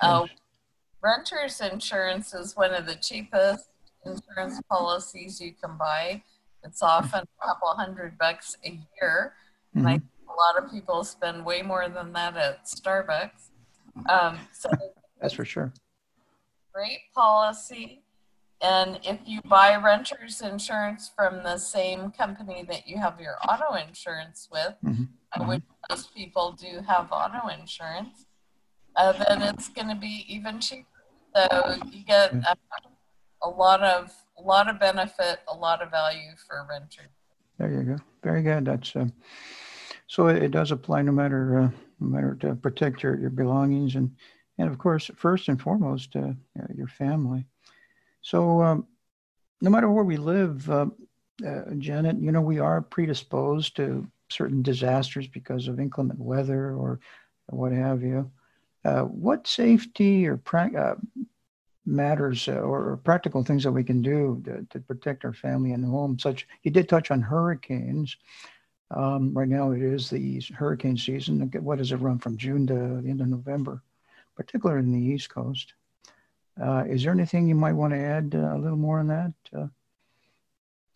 Uh, 0.00 0.26
renter's 1.06 1.60
insurance 1.60 2.34
is 2.34 2.56
one 2.56 2.74
of 2.74 2.86
the 2.86 2.96
cheapest 2.96 3.70
insurance 4.04 4.60
policies 4.68 5.40
you 5.40 5.52
can 5.52 5.76
buy. 5.76 6.22
It's 6.64 6.82
often 6.82 7.22
a 7.42 7.46
couple 7.46 7.68
hundred 7.68 8.18
bucks 8.18 8.56
a 8.64 8.80
year. 9.00 9.34
And 9.74 9.86
I 9.88 9.98
Mhm. 9.98 10.00
think 10.00 10.28
a 10.28 10.32
lot 10.44 10.64
of 10.64 10.70
people 10.70 11.04
spend 11.04 11.44
way 11.44 11.62
more 11.62 11.88
than 11.88 12.12
that 12.14 12.36
at 12.36 12.64
Starbucks. 12.64 13.50
Um, 14.08 14.38
so 14.52 14.68
That's 15.20 15.34
for 15.34 15.44
sure. 15.44 15.72
great 16.72 17.12
policy. 17.14 18.02
And 18.60 18.98
if 19.04 19.20
you 19.26 19.40
buy 19.42 19.76
renter's 19.76 20.40
insurance 20.40 21.08
from 21.08 21.42
the 21.42 21.58
same 21.58 22.10
company 22.10 22.64
that 22.64 22.86
you 22.86 22.98
have 22.98 23.20
your 23.20 23.36
auto 23.48 23.74
insurance 23.74 24.48
with, 24.50 24.74
Mhm. 24.82 25.08
uh, 25.32 25.44
which 25.44 25.62
most 25.90 26.14
people 26.14 26.52
do 26.52 26.80
have 26.80 27.12
auto 27.12 27.48
insurance, 27.48 28.26
uh, 28.96 29.12
then 29.12 29.42
it's 29.42 29.68
going 29.68 29.88
to 29.88 29.94
be 29.94 30.24
even 30.36 30.60
cheaper. 30.60 30.95
So 31.36 31.74
you 31.92 32.02
get 32.02 32.32
uh, 32.32 32.54
a 33.42 33.48
lot 33.48 33.82
of 33.82 34.10
a 34.38 34.42
lot 34.42 34.70
of 34.70 34.80
benefit, 34.80 35.40
a 35.48 35.54
lot 35.54 35.82
of 35.82 35.90
value 35.90 36.30
for 36.46 36.66
renters. 36.68 37.10
There 37.58 37.70
you 37.70 37.82
go. 37.82 37.96
Very 38.22 38.42
good. 38.42 38.64
That's 38.64 38.96
uh, 38.96 39.08
so 40.06 40.28
it, 40.28 40.42
it 40.42 40.50
does 40.50 40.70
apply 40.70 41.02
no 41.02 41.12
matter 41.12 41.58
uh, 41.58 41.70
no 42.00 42.08
matter 42.08 42.36
to 42.40 42.54
protect 42.54 43.02
your, 43.02 43.18
your 43.18 43.28
belongings 43.28 43.96
and 43.96 44.16
and 44.56 44.70
of 44.70 44.78
course 44.78 45.10
first 45.14 45.48
and 45.48 45.60
foremost 45.60 46.16
uh, 46.16 46.32
uh, 46.58 46.66
your 46.74 46.88
family. 46.88 47.44
So 48.22 48.62
um, 48.62 48.86
no 49.60 49.68
matter 49.68 49.90
where 49.90 50.04
we 50.04 50.16
live, 50.16 50.70
uh, 50.70 50.86
uh, 51.46 51.64
Janet, 51.76 52.16
you 52.18 52.32
know 52.32 52.40
we 52.40 52.60
are 52.60 52.80
predisposed 52.80 53.76
to 53.76 54.08
certain 54.30 54.62
disasters 54.62 55.28
because 55.28 55.68
of 55.68 55.80
inclement 55.80 56.18
weather 56.18 56.70
or 56.70 56.98
what 57.50 57.72
have 57.72 58.02
you. 58.02 58.30
Uh, 58.86 59.02
what 59.02 59.48
safety 59.48 60.28
or 60.28 60.36
pra- 60.36 60.70
uh, 60.78 60.94
matters 61.84 62.46
uh, 62.46 62.52
or, 62.52 62.98
practical 62.98 63.42
things 63.42 63.64
that 63.64 63.72
we 63.72 63.82
can 63.82 64.00
do 64.00 64.40
to, 64.44 64.64
to 64.70 64.78
protect 64.78 65.24
our 65.24 65.32
family 65.32 65.72
and 65.72 65.84
home? 65.84 66.16
Such 66.20 66.46
you 66.62 66.70
did 66.70 66.88
touch 66.88 67.10
on 67.10 67.20
hurricanes. 67.20 68.16
Um, 68.92 69.34
right 69.34 69.48
now 69.48 69.72
it 69.72 69.82
is 69.82 70.08
the 70.08 70.40
hurricane 70.54 70.96
season. 70.96 71.50
What 71.60 71.78
does 71.78 71.90
it 71.90 71.96
run 71.96 72.20
from 72.20 72.36
June 72.36 72.64
to 72.68 73.02
the 73.02 73.10
end 73.10 73.20
of 73.20 73.26
November, 73.26 73.82
particularly 74.36 74.82
in 74.82 74.92
the 74.92 75.14
East 75.14 75.30
Coast? 75.30 75.74
Uh, 76.62 76.84
is 76.88 77.02
there 77.02 77.12
anything 77.12 77.48
you 77.48 77.56
might 77.56 77.72
want 77.72 77.92
to 77.92 77.98
add 77.98 78.34
uh, 78.36 78.54
a 78.54 78.58
little 78.58 78.78
more 78.78 79.00
on 79.00 79.08
that? 79.08 79.32
Uh, 79.52 79.66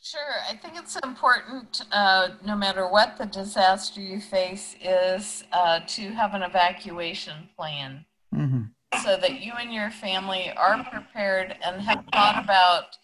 Sure, 0.02 0.20
I 0.48 0.56
think 0.56 0.74
it's 0.76 0.96
important, 0.96 1.82
uh, 1.92 2.28
no 2.44 2.56
matter 2.56 2.88
what 2.88 3.18
the 3.18 3.26
disaster 3.26 4.00
you 4.00 4.20
face, 4.20 4.74
is 4.82 5.44
uh, 5.52 5.80
to 5.86 6.10
have 6.12 6.34
an 6.34 6.42
evacuation 6.42 7.50
plan. 7.56 8.06
Hmm 8.34 8.62
so 9.02 9.16
that 9.16 9.40
you 9.40 9.52
and 9.58 9.72
your 9.72 9.90
family 9.90 10.50
are 10.56 10.82
prepared 10.84 11.56
and 11.64 11.80
have 11.82 12.04
thought 12.12 12.42
about, 12.42 12.96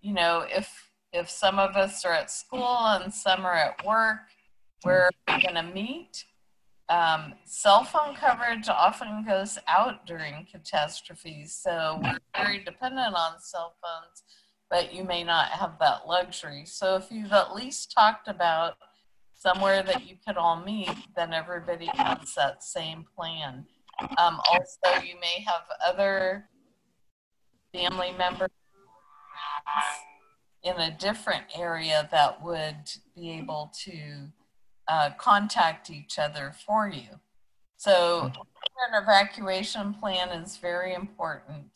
you 0.00 0.12
know, 0.12 0.46
if 0.48 0.90
if 1.12 1.28
some 1.28 1.58
of 1.58 1.76
us 1.76 2.04
are 2.06 2.12
at 2.12 2.30
school 2.30 2.78
and 2.78 3.12
some 3.12 3.44
are 3.44 3.54
at 3.54 3.84
work, 3.84 4.20
where 4.82 5.06
are 5.06 5.10
we 5.28 5.42
going 5.42 5.54
to 5.54 5.74
meet? 5.74 6.24
Um, 6.88 7.34
cell 7.44 7.84
phone 7.84 8.14
coverage 8.14 8.68
often 8.68 9.22
goes 9.26 9.58
out 9.68 10.06
during 10.06 10.46
catastrophes, 10.50 11.54
so 11.54 12.00
we're 12.02 12.18
very 12.34 12.64
dependent 12.64 13.14
on 13.14 13.40
cell 13.40 13.74
phones 13.82 14.22
but 14.72 14.94
you 14.94 15.04
may 15.04 15.22
not 15.22 15.50
have 15.50 15.78
that 15.80 16.08
luxury. 16.08 16.64
So 16.64 16.96
if 16.96 17.10
you've 17.10 17.30
at 17.30 17.54
least 17.54 17.92
talked 17.92 18.26
about 18.26 18.78
somewhere 19.34 19.82
that 19.82 20.08
you 20.08 20.16
could 20.26 20.38
all 20.38 20.56
meet, 20.64 20.88
then 21.14 21.34
everybody 21.34 21.90
has 21.92 22.34
that 22.36 22.64
same 22.64 23.04
plan. 23.14 23.66
Um, 24.16 24.40
also, 24.50 25.04
you 25.04 25.16
may 25.20 25.44
have 25.46 25.64
other 25.86 26.48
family 27.74 28.14
members 28.16 28.48
in 30.62 30.74
a 30.78 30.90
different 30.90 31.44
area 31.54 32.08
that 32.10 32.42
would 32.42 32.90
be 33.14 33.30
able 33.32 33.70
to 33.84 34.28
uh, 34.88 35.10
contact 35.18 35.90
each 35.90 36.18
other 36.18 36.54
for 36.64 36.88
you. 36.88 37.20
So 37.76 38.32
an 38.88 39.02
evacuation 39.02 39.92
plan 39.92 40.30
is 40.30 40.56
very 40.56 40.94
important 40.94 41.66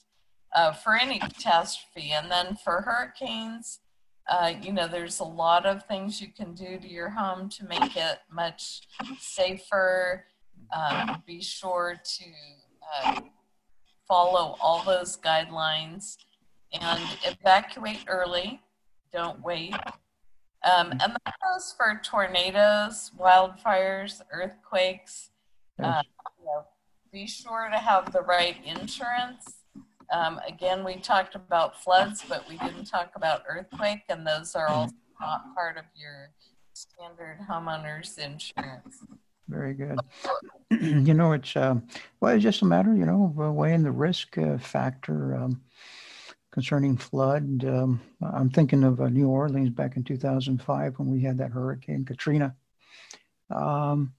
uh, 0.56 0.72
for 0.72 0.96
any 0.96 1.18
catastrophe. 1.18 2.12
And 2.12 2.30
then 2.30 2.56
for 2.64 2.80
hurricanes, 2.80 3.80
uh, 4.28 4.54
you 4.60 4.72
know, 4.72 4.88
there's 4.88 5.20
a 5.20 5.25
lot 5.25 5.66
of 5.66 5.84
things 5.84 6.20
you 6.20 6.28
can 6.28 6.54
do 6.54 6.78
to 6.78 6.88
your 6.88 7.10
home 7.10 7.48
to 7.50 7.64
make 7.66 7.96
it 7.96 8.18
much 8.32 8.80
safer. 9.20 10.25
Um, 10.75 11.22
be 11.26 11.40
sure 11.40 12.00
to 12.02 12.25
uh, 13.04 13.20
follow 14.08 14.56
all 14.60 14.82
those 14.82 15.16
guidelines 15.16 16.16
and 16.72 17.00
evacuate 17.25 18.04
early. 18.08 18.60
Don't 19.12 19.40
wait. 19.42 19.75
Um, 20.64 20.90
and 20.90 21.00
that 21.00 21.34
goes 21.44 21.72
for 21.76 22.00
tornadoes, 22.02 23.12
wildfires, 23.16 24.22
earthquakes. 24.32 25.30
Uh, 25.80 26.02
you 26.40 26.46
know, 26.46 26.64
be 27.12 27.26
sure 27.26 27.68
to 27.70 27.78
have 27.78 28.12
the 28.12 28.22
right 28.22 28.56
insurance. 28.64 29.65
Um, 30.12 30.40
again, 30.46 30.84
we 30.84 30.96
talked 30.96 31.34
about 31.34 31.82
floods, 31.82 32.25
but 32.28 32.48
we 32.48 32.58
didn't 32.58 32.84
talk 32.84 33.12
about 33.16 33.42
earthquake, 33.48 34.02
and 34.08 34.26
those 34.26 34.54
are 34.54 34.68
all 34.68 34.90
not 35.20 35.54
part 35.54 35.76
of 35.76 35.84
your 35.94 36.30
standard 36.72 37.38
homeowners 37.48 38.18
insurance. 38.18 39.04
Very 39.48 39.75
good. 39.75 39.98
you 40.70 41.14
know, 41.14 41.32
it's 41.32 41.56
uh, 41.56 41.76
well, 42.20 42.34
it's 42.34 42.42
just 42.42 42.62
a 42.62 42.66
matter, 42.66 42.94
you 42.94 43.06
know, 43.06 43.34
of 43.38 43.54
weighing 43.54 43.82
the 43.82 43.92
risk 43.92 44.36
uh, 44.38 44.58
factor. 44.58 45.36
Um, 45.36 45.62
concerning 46.56 46.96
flood. 46.96 47.66
Um, 47.66 48.00
I'm 48.22 48.48
thinking 48.48 48.82
of 48.82 48.98
uh, 48.98 49.10
New 49.10 49.28
Orleans 49.28 49.68
back 49.68 49.98
in 49.98 50.04
2005 50.04 50.98
when 50.98 51.10
we 51.10 51.20
had 51.20 51.36
that 51.36 51.50
Hurricane 51.50 52.06
Katrina. 52.06 52.56
Um, 53.54 54.14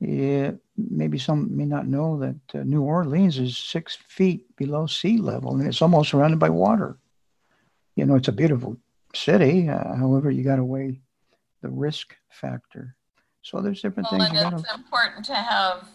it, 0.00 0.58
maybe 0.76 1.18
some 1.18 1.54
may 1.54 1.66
not 1.66 1.86
know 1.86 2.18
that 2.18 2.58
uh, 2.58 2.62
New 2.64 2.82
Orleans 2.82 3.38
is 3.38 3.56
six 3.56 3.96
feet 4.08 4.44
below 4.56 4.86
sea 4.86 5.18
level 5.18 5.52
and 5.56 5.66
it's 5.66 5.82
almost 5.82 6.10
surrounded 6.10 6.38
by 6.38 6.48
water. 6.48 6.96
You 7.96 8.06
know, 8.06 8.14
it's 8.14 8.28
a 8.28 8.32
beautiful 8.32 8.76
city. 9.14 9.68
Uh, 9.68 9.94
however, 9.94 10.30
you 10.30 10.42
got 10.42 10.56
to 10.56 10.64
weigh 10.64 11.00
the 11.60 11.68
risk 11.68 12.16
factor. 12.30 12.96
So 13.42 13.60
there's 13.60 13.82
different 13.82 14.08
well, 14.10 14.20
things. 14.20 14.40
And 14.40 14.54
it's 14.54 14.62
gotta... 14.62 14.82
important 14.82 15.24
to 15.26 15.34
have 15.34 15.88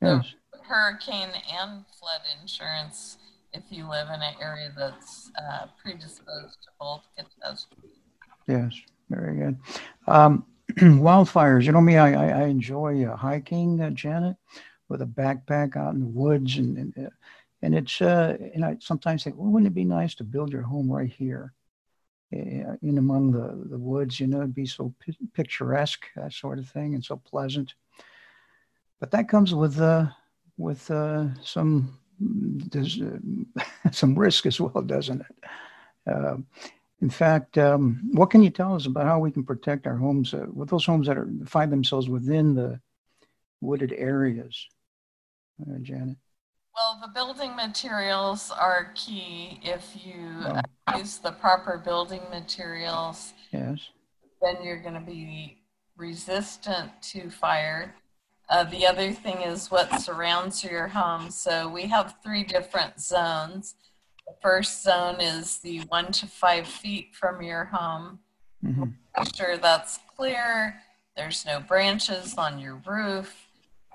yes. 0.00 0.34
hurricane 0.62 1.30
and 1.60 1.84
flood 1.98 2.22
insurance 2.40 3.18
if 3.52 3.62
you 3.70 3.88
live 3.88 4.08
in 4.08 4.22
an 4.22 4.34
area 4.40 4.72
that's 4.76 5.30
uh, 5.38 5.66
predisposed 5.80 6.58
to 6.62 6.70
both 6.80 7.02
catastrophes. 7.16 7.98
Yes, 8.48 8.74
very 9.08 9.36
good. 9.36 9.58
Um, 10.08 10.46
wildfires, 10.78 11.64
you 11.64 11.72
know 11.72 11.80
me, 11.80 11.96
I, 11.96 12.42
I 12.42 12.44
enjoy 12.44 13.04
uh, 13.04 13.16
hiking, 13.16 13.80
uh, 13.80 13.90
Janet, 13.90 14.36
with 14.88 15.02
a 15.02 15.06
backpack 15.06 15.76
out 15.76 15.94
in 15.94 16.00
the 16.00 16.06
woods. 16.06 16.56
And, 16.56 16.76
and, 16.78 17.06
uh, 17.06 17.10
and 17.62 17.74
it's, 17.74 18.00
uh, 18.00 18.36
and 18.54 18.64
I 18.64 18.76
sometimes 18.80 19.24
think, 19.24 19.36
well, 19.36 19.50
wouldn't 19.50 19.70
it 19.70 19.74
be 19.74 19.84
nice 19.84 20.14
to 20.16 20.24
build 20.24 20.52
your 20.52 20.62
home 20.62 20.90
right 20.90 21.12
here? 21.12 21.52
Uh, 22.34 22.76
in 22.80 22.96
among 22.96 23.32
the, 23.32 23.68
the 23.68 23.78
woods, 23.78 24.18
you 24.18 24.26
know, 24.26 24.38
it'd 24.38 24.54
be 24.54 24.64
so 24.64 24.94
p- 25.00 25.16
picturesque, 25.34 26.06
that 26.16 26.32
sort 26.32 26.58
of 26.58 26.66
thing, 26.66 26.94
and 26.94 27.04
so 27.04 27.16
pleasant. 27.16 27.74
But 29.00 29.10
that 29.10 29.28
comes 29.28 29.54
with 29.54 29.78
uh, 29.80 30.06
with 30.56 30.90
uh, 30.90 31.26
some 31.42 31.98
there's 32.18 33.02
uh, 33.02 33.18
some 33.92 34.18
risk 34.18 34.46
as 34.46 34.58
well, 34.60 34.82
doesn't 34.82 35.20
it? 35.20 35.50
Uh, 36.10 36.36
in 37.02 37.10
fact, 37.10 37.58
um, 37.58 38.00
what 38.12 38.30
can 38.30 38.44
you 38.44 38.50
tell 38.50 38.76
us 38.76 38.86
about 38.86 39.06
how 39.06 39.18
we 39.18 39.32
can 39.32 39.42
protect 39.42 39.88
our 39.88 39.96
homes 39.96 40.32
uh, 40.32 40.46
with 40.52 40.70
those 40.70 40.86
homes 40.86 41.08
that 41.08 41.18
are 41.18 41.28
find 41.44 41.72
themselves 41.72 42.08
within 42.08 42.54
the 42.54 42.80
wooded 43.60 43.92
areas, 43.92 44.68
uh, 45.60 45.78
Janet? 45.82 46.16
Well, 46.76 47.00
the 47.02 47.08
building 47.12 47.56
materials 47.56 48.52
are 48.52 48.92
key. 48.94 49.60
If 49.64 49.96
you 50.04 50.44
oh. 50.46 50.60
use 50.96 51.18
the 51.18 51.32
proper 51.32 51.76
building 51.76 52.22
materials, 52.30 53.32
yes, 53.52 53.80
then 54.40 54.62
you're 54.62 54.80
going 54.80 54.94
to 54.94 55.00
be 55.00 55.58
resistant 55.96 56.90
to 57.02 57.30
fire. 57.30 57.96
Uh, 58.48 58.62
the 58.62 58.86
other 58.86 59.10
thing 59.10 59.42
is 59.42 59.72
what 59.72 60.00
surrounds 60.00 60.62
your 60.62 60.86
home. 60.86 61.32
So 61.32 61.68
we 61.68 61.82
have 61.86 62.14
three 62.22 62.44
different 62.44 63.00
zones. 63.00 63.74
The 64.26 64.34
first 64.40 64.82
zone 64.82 65.20
is 65.20 65.58
the 65.58 65.80
one 65.88 66.12
to 66.12 66.26
five 66.26 66.66
feet 66.66 67.14
from 67.14 67.42
your 67.42 67.64
home. 67.66 68.20
Mm-hmm. 68.64 68.84
Make 69.18 69.36
sure 69.36 69.56
that's 69.56 69.98
clear. 70.16 70.76
There's 71.16 71.44
no 71.44 71.60
branches 71.60 72.34
on 72.38 72.58
your 72.58 72.80
roof. 72.86 73.34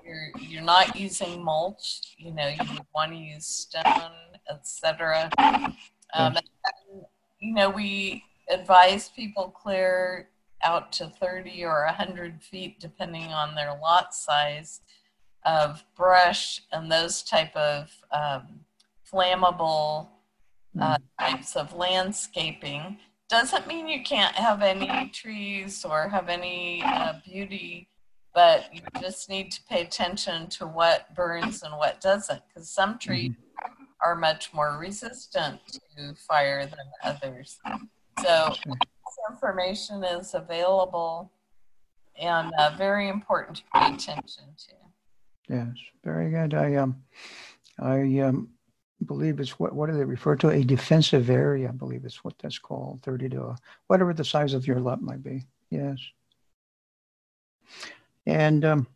You're 0.04 0.30
you're 0.40 0.62
not 0.62 0.96
using 0.96 1.42
mulch. 1.42 2.14
You 2.18 2.32
know 2.32 2.48
you 2.48 2.72
would 2.72 2.86
want 2.94 3.12
to 3.12 3.18
use 3.18 3.46
stone, 3.46 4.12
etc. 4.50 5.30
Um, 6.14 6.36
you 7.40 7.54
know 7.54 7.70
we 7.70 8.24
advise 8.50 9.08
people 9.08 9.48
clear 9.50 10.28
out 10.62 10.92
to 10.92 11.08
30 11.08 11.64
or 11.64 11.84
100 11.86 12.42
feet, 12.42 12.80
depending 12.80 13.26
on 13.32 13.54
their 13.54 13.78
lot 13.80 14.14
size, 14.14 14.80
of 15.44 15.84
brush 15.96 16.62
and 16.72 16.90
those 16.90 17.22
type 17.22 17.54
of 17.56 17.90
um, 18.12 18.60
flammable 19.10 20.08
uh, 20.80 20.96
mm. 20.96 21.02
types 21.18 21.56
of 21.56 21.74
landscaping. 21.74 22.98
Doesn't 23.28 23.66
mean 23.66 23.88
you 23.88 24.02
can't 24.02 24.34
have 24.34 24.62
any 24.62 25.10
trees 25.10 25.84
or 25.84 26.08
have 26.08 26.28
any 26.28 26.82
uh, 26.82 27.14
beauty, 27.24 27.88
but 28.34 28.74
you 28.74 28.80
just 29.00 29.28
need 29.28 29.52
to 29.52 29.60
pay 29.68 29.82
attention 29.82 30.48
to 30.48 30.66
what 30.66 31.14
burns 31.14 31.62
and 31.62 31.74
what 31.76 32.00
doesn't, 32.00 32.40
because 32.48 32.70
some 32.70 32.98
trees 32.98 33.32
mm-hmm. 33.32 33.74
are 34.00 34.16
much 34.16 34.54
more 34.54 34.78
resistant 34.78 35.60
to 35.96 36.14
fire 36.14 36.64
than 36.64 36.86
others. 37.02 37.58
So 38.22 38.54
information 39.30 40.02
is 40.04 40.34
available 40.34 41.30
and 42.20 42.52
uh, 42.58 42.74
very 42.76 43.08
important 43.08 43.58
to 43.58 43.62
pay 43.74 43.94
attention 43.94 44.44
to. 44.56 44.74
Yes, 45.48 45.68
very 46.04 46.30
good. 46.30 46.54
I 46.54 46.74
um, 46.76 47.02
I 47.78 48.18
um, 48.20 48.48
believe 49.04 49.40
it's 49.40 49.58
what 49.58 49.74
what 49.74 49.90
do 49.90 49.96
they 49.96 50.04
refer 50.04 50.36
to? 50.36 50.50
A 50.50 50.64
defensive 50.64 51.30
area. 51.30 51.68
I 51.68 51.72
believe 51.72 52.04
it's 52.04 52.24
what 52.24 52.38
that's 52.38 52.58
called. 52.58 53.02
Thirty 53.02 53.28
to 53.30 53.56
whatever 53.86 54.12
the 54.12 54.24
size 54.24 54.54
of 54.54 54.66
your 54.66 54.80
lot 54.80 55.02
might 55.02 55.22
be. 55.22 55.44
Yes. 55.70 55.98
And 58.26 58.64
um, 58.64 58.86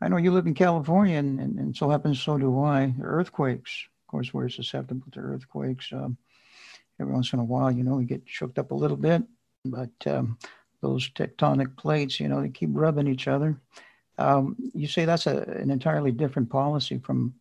I 0.00 0.08
know 0.08 0.16
you 0.16 0.32
live 0.32 0.46
in 0.46 0.54
California, 0.54 1.16
and, 1.16 1.38
and, 1.40 1.58
and 1.58 1.76
so 1.76 1.90
happens 1.90 2.20
so 2.20 2.38
do 2.38 2.62
I. 2.62 2.94
Earthquakes, 3.00 3.86
of 4.02 4.10
course, 4.10 4.34
we're 4.34 4.48
susceptible 4.48 5.06
to 5.12 5.20
earthquakes. 5.20 5.92
Um, 5.92 6.16
every 7.00 7.12
once 7.12 7.32
in 7.32 7.38
a 7.38 7.44
while, 7.44 7.70
you 7.70 7.84
know, 7.84 7.94
we 7.94 8.04
get 8.04 8.22
shook 8.26 8.58
up 8.58 8.70
a 8.72 8.74
little 8.74 8.96
bit, 8.96 9.22
but 9.64 9.90
um, 10.06 10.38
those 10.80 11.08
tectonic 11.10 11.76
plates, 11.76 12.18
you 12.20 12.28
know, 12.28 12.40
they 12.40 12.48
keep 12.48 12.70
rubbing 12.72 13.06
each 13.06 13.28
other. 13.28 13.56
Um, 14.18 14.56
you 14.74 14.86
say 14.86 15.04
that's 15.04 15.26
a, 15.26 15.42
an 15.42 15.70
entirely 15.70 16.12
different 16.12 16.50
policy 16.50 16.98
from 16.98 17.34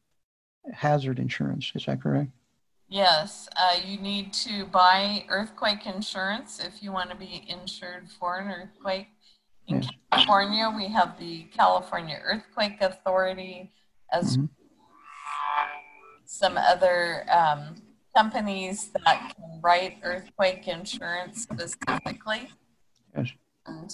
hazard 0.74 1.20
insurance. 1.20 1.72
Is 1.76 1.86
that 1.86 2.02
correct? 2.02 2.32
Yes, 2.88 3.48
uh, 3.56 3.76
you 3.86 4.00
need 4.00 4.34
to 4.34 4.66
buy 4.66 5.24
earthquake 5.30 5.86
insurance 5.86 6.60
if 6.60 6.82
you 6.82 6.92
want 6.92 7.12
to 7.12 7.16
be 7.16 7.46
insured 7.48 8.10
for 8.10 8.38
an 8.40 8.48
earthquake. 8.50 9.08
In 9.68 9.84
yes. 9.84 9.92
California, 10.12 10.74
we 10.76 10.88
have 10.88 11.20
the 11.20 11.44
California 11.56 12.20
Earthquake 12.24 12.82
Authority, 12.82 13.72
as 14.12 14.38
mm-hmm. 14.38 14.46
some 16.26 16.58
other 16.58 17.26
um, 17.32 17.76
companies 18.16 18.90
that 19.06 19.36
can 19.36 19.62
write 19.62 19.98
earthquake 20.02 20.68
insurance 20.68 21.44
specifically. 21.44 22.50
Yes. 23.16 23.30
And 23.68 23.94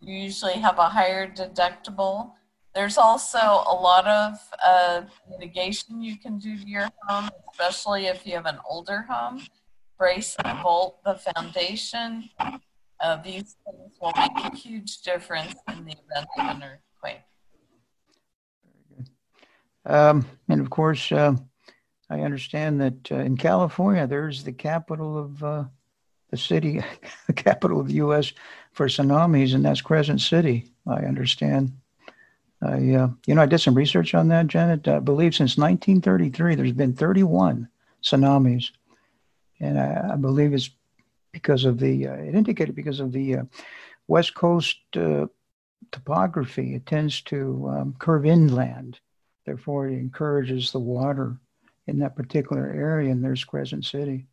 you 0.00 0.14
usually 0.14 0.54
have 0.54 0.78
a 0.78 0.90
higher 0.90 1.26
deductible. 1.26 2.32
There's 2.74 2.98
also 2.98 3.38
a 3.38 3.74
lot 3.74 4.06
of 4.06 4.34
uh, 4.64 5.02
mitigation 5.28 6.02
you 6.02 6.16
can 6.18 6.38
do 6.38 6.56
to 6.56 6.68
your 6.68 6.88
home, 7.06 7.30
especially 7.50 8.06
if 8.06 8.26
you 8.26 8.34
have 8.34 8.46
an 8.46 8.58
older 8.68 9.02
home. 9.08 9.42
Brace 9.98 10.36
and 10.44 10.62
bolt 10.62 11.02
the 11.04 11.14
foundation. 11.16 12.30
Uh, 13.00 13.16
these 13.22 13.56
things 13.64 13.92
will 14.00 14.12
make 14.16 14.52
a 14.52 14.54
huge 14.54 15.00
difference 15.02 15.54
in 15.68 15.84
the 15.84 15.92
event 15.92 16.28
of 16.38 16.56
an 16.56 16.62
earthquake. 16.62 17.22
Very 18.64 19.02
good. 19.84 19.92
Um, 19.92 20.26
and 20.48 20.60
of 20.60 20.70
course, 20.70 21.10
uh, 21.10 21.34
I 22.10 22.20
understand 22.20 22.80
that 22.80 23.12
uh, 23.12 23.16
in 23.16 23.36
California, 23.36 24.06
there's 24.06 24.44
the 24.44 24.52
capital 24.52 25.18
of 25.18 25.42
uh, 25.42 25.64
the 26.30 26.36
city, 26.36 26.80
the 27.26 27.32
capital 27.32 27.80
of 27.80 27.88
the 27.88 27.94
U.S. 27.94 28.32
for 28.72 28.86
tsunamis, 28.86 29.54
and 29.54 29.64
that's 29.64 29.80
Crescent 29.80 30.20
City. 30.20 30.72
I 30.86 31.00
understand. 31.00 31.72
I, 32.60 32.94
uh, 32.94 33.08
you 33.26 33.34
know, 33.34 33.42
I 33.42 33.46
did 33.46 33.60
some 33.60 33.74
research 33.74 34.14
on 34.14 34.28
that, 34.28 34.48
Janet. 34.48 34.88
I 34.88 34.98
believe 34.98 35.34
since 35.34 35.56
1933, 35.56 36.54
there's 36.54 36.72
been 36.72 36.94
31 36.94 37.68
tsunamis, 38.02 38.70
and 39.60 39.78
I, 39.78 40.10
I 40.12 40.16
believe 40.16 40.52
it's 40.52 40.70
because 41.32 41.64
of 41.64 41.78
the. 41.78 42.08
Uh, 42.08 42.14
it 42.14 42.34
indicated 42.34 42.74
because 42.74 43.00
of 43.00 43.12
the 43.12 43.36
uh, 43.36 43.42
west 44.08 44.34
coast 44.34 44.78
uh, 44.96 45.26
topography. 45.92 46.74
It 46.74 46.86
tends 46.86 47.20
to 47.22 47.68
um, 47.70 47.94
curve 47.98 48.26
inland, 48.26 48.98
therefore 49.46 49.88
it 49.88 49.94
encourages 49.94 50.72
the 50.72 50.80
water 50.80 51.36
in 51.86 51.98
that 52.00 52.16
particular 52.16 52.66
area. 52.66 53.12
And 53.12 53.22
there's 53.22 53.44
Crescent 53.44 53.84
City. 53.84 54.26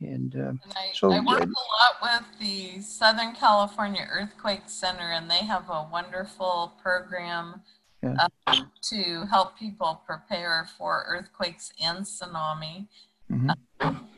And, 0.00 0.34
uh, 0.36 0.48
and 0.48 0.60
I, 0.76 0.90
so 0.92 1.10
I 1.10 1.20
work 1.20 1.40
a 1.40 1.46
lot 1.46 2.02
with 2.02 2.38
the 2.38 2.80
Southern 2.82 3.34
California 3.34 4.06
Earthquake 4.10 4.64
Center, 4.66 5.12
and 5.12 5.30
they 5.30 5.38
have 5.38 5.70
a 5.70 5.88
wonderful 5.90 6.74
program 6.82 7.62
yeah. 8.02 8.26
um, 8.46 8.70
to 8.90 9.26
help 9.30 9.58
people 9.58 10.02
prepare 10.06 10.68
for 10.76 11.04
earthquakes 11.08 11.72
and 11.82 12.04
tsunami. 12.04 12.88
Mm-hmm. 13.32 13.50
Um, 13.80 14.08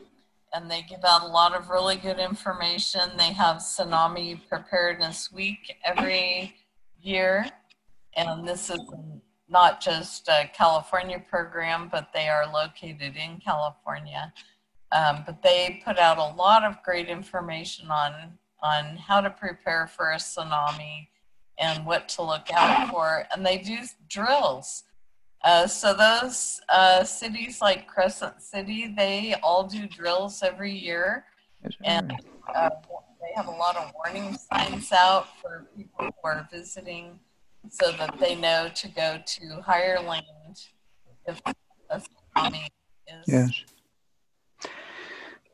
and 0.53 0.69
they 0.69 0.81
give 0.81 1.03
out 1.05 1.23
a 1.23 1.27
lot 1.27 1.55
of 1.55 1.69
really 1.69 1.95
good 1.95 2.19
information. 2.19 3.01
They 3.17 3.33
have 3.33 3.57
Tsunami 3.57 4.39
Preparedness 4.49 5.31
Week 5.31 5.75
every 5.85 6.55
year, 7.01 7.45
and 8.15 8.47
this 8.47 8.69
is 8.69 8.79
not 9.47 9.81
just 9.81 10.27
a 10.27 10.49
California 10.53 11.23
program, 11.29 11.89
but 11.91 12.09
they 12.13 12.29
are 12.29 12.51
located 12.51 13.15
in 13.15 13.39
California. 13.39 14.33
Um, 14.91 15.23
but 15.25 15.41
they 15.43 15.81
put 15.85 15.99
out 15.99 16.17
a 16.17 16.35
lot 16.35 16.63
of 16.63 16.81
great 16.83 17.07
information 17.07 17.89
on 17.91 18.37
on 18.61 18.97
how 18.97 19.21
to 19.21 19.29
prepare 19.29 19.87
for 19.87 20.11
a 20.11 20.17
tsunami 20.17 21.07
and 21.59 21.85
what 21.85 22.09
to 22.09 22.21
look 22.21 22.47
out 22.53 22.89
for. 22.89 23.25
And 23.33 23.45
they 23.45 23.57
do 23.57 23.77
drills. 24.09 24.83
Uh, 25.43 25.67
so 25.67 25.93
those 25.93 26.59
uh, 26.69 27.03
cities 27.03 27.61
like 27.61 27.87
Crescent 27.87 28.41
City, 28.41 28.93
they 28.95 29.35
all 29.41 29.63
do 29.65 29.87
drills 29.87 30.43
every 30.43 30.73
year, 30.73 31.25
and 31.85 32.11
uh, 32.53 32.69
they 33.21 33.31
have 33.35 33.47
a 33.47 33.51
lot 33.51 33.77
of 33.77 33.93
warning 33.95 34.37
signs 34.37 34.91
out 34.91 35.27
for 35.41 35.67
people 35.77 36.05
who 36.05 36.11
are 36.25 36.45
visiting, 36.51 37.19
so 37.69 37.91
that 37.93 38.19
they 38.19 38.35
know 38.35 38.69
to 38.75 38.89
go 38.89 39.17
to 39.25 39.61
higher 39.61 40.01
land 40.01 40.59
if 41.25 41.41
a 41.89 42.01
tsunami 42.35 42.65
is. 43.07 43.25
Yes. 43.27 43.63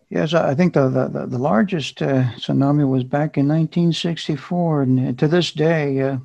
Yes, 0.09 0.33
I 0.33 0.53
think 0.53 0.73
the 0.73 0.87
the, 0.87 1.25
the 1.25 1.37
largest 1.37 2.01
uh, 2.01 2.23
tsunami 2.37 2.87
was 2.87 3.03
back 3.03 3.37
in 3.37 3.47
1964, 3.47 4.81
and 4.83 5.19
to 5.19 5.27
this 5.27 5.51
day, 5.51 6.01
uh, 6.01 6.17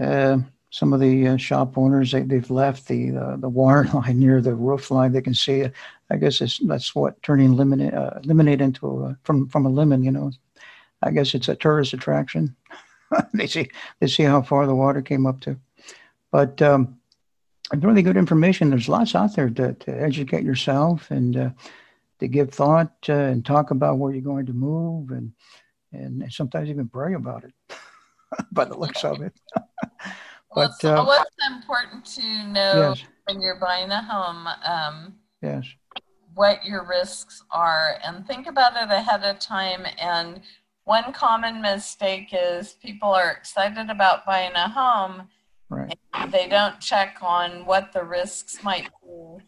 uh, 0.00 0.38
some 0.70 0.92
of 0.92 0.98
the 0.98 1.28
uh, 1.28 1.36
shop 1.36 1.78
owners 1.78 2.10
they, 2.10 2.22
they've 2.22 2.50
left 2.50 2.88
the 2.88 3.16
uh, 3.16 3.36
the 3.36 3.48
water 3.48 3.84
line 3.94 4.18
near 4.18 4.40
the 4.40 4.54
roof 4.54 4.90
line. 4.90 5.12
They 5.12 5.22
can 5.22 5.34
see. 5.34 5.64
I 6.10 6.16
guess 6.16 6.42
that's 6.66 6.94
what 6.94 7.22
turning 7.22 7.52
lemonade 7.52 7.94
uh, 7.94 8.18
lemonade 8.24 8.60
into 8.60 9.04
a, 9.04 9.16
from 9.22 9.48
from 9.48 9.64
a 9.64 9.70
lemon. 9.70 10.02
You 10.02 10.10
know, 10.10 10.32
I 11.02 11.12
guess 11.12 11.34
it's 11.34 11.48
a 11.48 11.54
tourist 11.54 11.92
attraction. 11.92 12.56
they 13.32 13.46
see 13.46 13.70
they 14.00 14.08
see 14.08 14.24
how 14.24 14.42
far 14.42 14.66
the 14.66 14.74
water 14.74 15.02
came 15.02 15.26
up 15.26 15.40
to, 15.40 15.56
but. 16.30 16.60
Um, 16.60 16.98
really 17.78 18.02
good 18.02 18.18
information. 18.18 18.70
There's 18.70 18.90
lots 18.90 19.16
out 19.16 19.34
there 19.34 19.48
to, 19.48 19.72
to 19.72 19.90
educate 19.90 20.44
yourself 20.44 21.10
and 21.10 21.54
to 22.24 22.28
give 22.28 22.50
thought 22.50 22.92
uh, 23.08 23.12
and 23.12 23.44
talk 23.44 23.70
about 23.70 23.98
where 23.98 24.12
you're 24.12 24.22
going 24.22 24.46
to 24.46 24.52
move 24.52 25.10
and 25.10 25.32
and 25.92 26.24
sometimes 26.32 26.68
even 26.68 26.88
pray 26.88 27.14
about 27.14 27.44
it 27.44 27.52
by 28.52 28.64
the 28.64 28.76
looks 28.76 29.04
of 29.04 29.20
it. 29.20 29.32
but 30.54 30.72
well, 30.82 31.02
uh, 31.02 31.04
what's 31.04 31.36
important 31.48 32.04
to 32.04 32.46
know 32.48 32.94
yes. 32.96 33.04
when 33.26 33.40
you're 33.40 33.60
buying 33.60 33.90
a 33.90 34.02
home? 34.02 34.48
Um, 34.64 35.14
yes. 35.40 35.66
What 36.34 36.64
your 36.64 36.84
risks 36.84 37.44
are, 37.52 37.98
and 38.04 38.26
think 38.26 38.48
about 38.48 38.72
it 38.72 38.92
ahead 38.92 39.22
of 39.22 39.38
time. 39.38 39.86
And 40.00 40.40
one 40.82 41.12
common 41.12 41.62
mistake 41.62 42.30
is 42.32 42.72
people 42.72 43.10
are 43.10 43.30
excited 43.30 43.88
about 43.88 44.26
buying 44.26 44.54
a 44.54 44.68
home, 44.68 45.28
right. 45.68 45.96
they 46.30 46.48
don't 46.48 46.80
check 46.80 47.18
on 47.22 47.64
what 47.66 47.92
the 47.92 48.02
risks 48.02 48.64
might 48.64 48.88
be, 49.00 49.44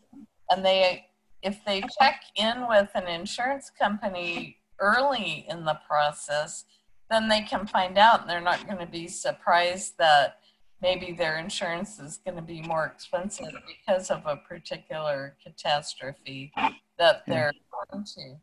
and 0.48 0.64
they 0.64 1.05
if 1.46 1.64
they 1.64 1.80
check 2.00 2.22
in 2.35 2.66
with 2.68 2.90
an 2.96 3.06
insurance 3.06 3.70
company 3.70 4.56
early 4.80 5.46
in 5.48 5.64
the 5.64 5.78
process, 5.88 6.64
then 7.09 7.28
they 7.28 7.42
can 7.42 7.66
find 7.66 7.96
out 7.96 8.22
and 8.22 8.28
they're 8.28 8.40
not 8.40 8.66
going 8.66 8.80
to 8.80 8.87
be 8.87 9.06
surprised 9.06 9.94
that 9.96 10.40
maybe 10.82 11.12
their 11.12 11.38
insurance 11.38 12.00
is 12.00 12.18
going 12.24 12.37
to 12.37 12.42
be 12.42 12.61
more 12.62 12.87
expensive 12.87 13.54
because 13.68 14.11
of 14.11 14.22
a 14.26 14.37
particular 14.37 15.37
catastrophe 15.42 16.52
that 16.98 17.22
they're 17.28 17.52
going 17.92 18.04
to. 18.04 18.37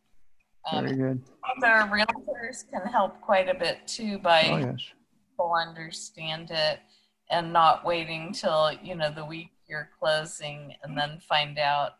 Um, 0.72 0.86
Very 0.86 0.96
good. 0.96 1.22
Other 1.58 1.90
realtors 1.92 2.64
can 2.72 2.88
help 2.90 3.20
quite 3.20 3.50
a 3.50 3.54
bit 3.54 3.86
too 3.86 4.18
by 4.18 4.44
oh, 4.46 4.58
yes. 4.60 4.82
people 5.30 5.54
understand 5.54 6.52
it 6.52 6.80
and 7.30 7.52
not 7.52 7.86
waiting 7.86 8.32
till 8.32 8.72
you 8.82 8.96
know 8.96 9.12
the 9.14 9.26
week 9.26 9.50
you're 9.68 9.90
closing 10.00 10.74
and 10.84 10.98
then 10.98 11.20
find 11.28 11.60
out 11.60 11.96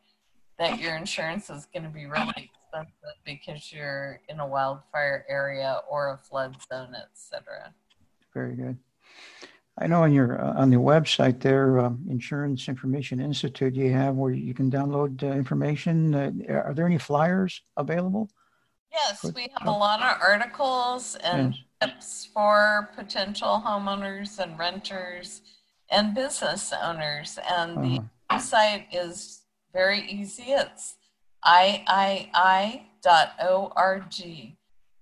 that 0.60 0.80
your 0.80 0.96
insurance 0.96 1.50
is 1.50 1.68
going 1.74 1.84
to 1.84 1.90
be 1.90 2.06
really 2.06 2.52
expensive 2.74 3.18
because 3.26 3.72
you're 3.72 4.20
in 4.30 4.40
a 4.40 4.48
wildfire 4.48 5.26
area 5.30 5.82
or 5.90 6.14
a 6.14 6.18
flood 6.18 6.56
zone, 6.72 6.96
etc. 6.96 7.74
Very 8.34 8.56
good. 8.56 8.78
I 9.78 9.88
know 9.88 10.04
on 10.04 10.14
your 10.14 10.40
uh, 10.40 10.54
on 10.54 10.70
the 10.70 10.78
website 10.78 11.40
there, 11.40 11.80
um, 11.80 12.06
Insurance 12.08 12.68
Information 12.68 13.20
Institute, 13.20 13.74
you 13.74 13.92
have 13.92 14.16
where 14.16 14.32
you 14.32 14.54
can 14.54 14.70
download 14.70 15.24
uh, 15.24 15.34
information. 15.34 16.14
Uh, 16.14 16.32
are 16.54 16.74
there 16.76 16.86
any 16.86 17.00
flyers 17.00 17.62
available? 17.76 18.30
Yes, 18.92 19.24
we 19.34 19.48
have 19.58 19.68
a 19.68 19.72
lot 19.72 20.02
of 20.02 20.22
articles 20.22 21.16
and 21.24 21.56
yes. 21.56 21.64
tips 21.82 22.30
for 22.32 22.92
potential 22.96 23.62
homeowners 23.66 24.38
and 24.38 24.58
renters 24.60 25.42
and 25.90 26.14
business 26.14 26.72
owners. 26.80 27.40
And 27.50 27.78
uh-huh. 27.78 27.82
the 27.82 28.36
website 28.36 28.86
is 28.94 29.43
very 29.74 30.02
easy. 30.10 30.52
It's 30.52 30.96
iii.org. 31.46 33.04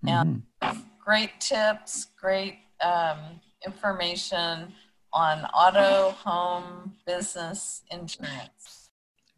And 0.07 0.43
mm-hmm. 0.63 0.79
great 1.03 1.39
tips, 1.39 2.07
great 2.19 2.57
um, 2.83 3.39
information 3.65 4.73
on 5.13 5.45
auto, 5.45 6.11
home, 6.11 6.93
business 7.05 7.83
insurance. 7.91 8.89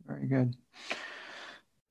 Very 0.08 0.28
good. 0.28 0.56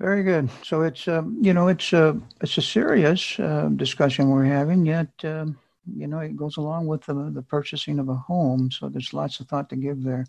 Very 0.01 0.23
good. 0.25 0.51
So 0.65 0.83
it's 0.83 1.07
um, 1.07 1.39
you 1.41 1.53
know 1.55 1.69
it's 1.69 1.93
a 1.93 2.09
uh, 2.09 2.15
it's 2.41 2.59
a 2.59 2.63
serious 2.63 3.39
uh, 3.39 3.69
discussion 3.77 4.31
we're 4.31 4.45
having. 4.45 4.85
Yet 4.85 5.09
um, 5.23 5.57
you 5.97 6.09
know 6.09 6.19
it 6.19 6.37
goes 6.37 6.57
along 6.57 6.87
with 6.87 7.03
the 7.03 7.31
the 7.33 7.43
purchasing 7.43 7.99
of 7.99 8.09
a 8.09 8.15
home. 8.15 8.71
So 8.71 8.89
there's 8.89 9.15
lots 9.15 9.39
of 9.39 9.47
thought 9.47 9.69
to 9.71 9.77
give 9.77 10.03
there. 10.03 10.27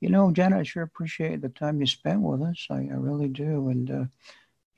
You 0.00 0.10
know, 0.10 0.30
Janet, 0.30 0.58
I 0.58 0.62
sure 0.62 0.82
appreciate 0.82 1.40
the 1.40 1.48
time 1.48 1.80
you 1.80 1.86
spent 1.86 2.20
with 2.20 2.42
us. 2.42 2.66
I, 2.70 2.74
I 2.74 2.96
really 2.96 3.28
do, 3.28 3.68
and 3.68 3.90
uh, 3.90 4.04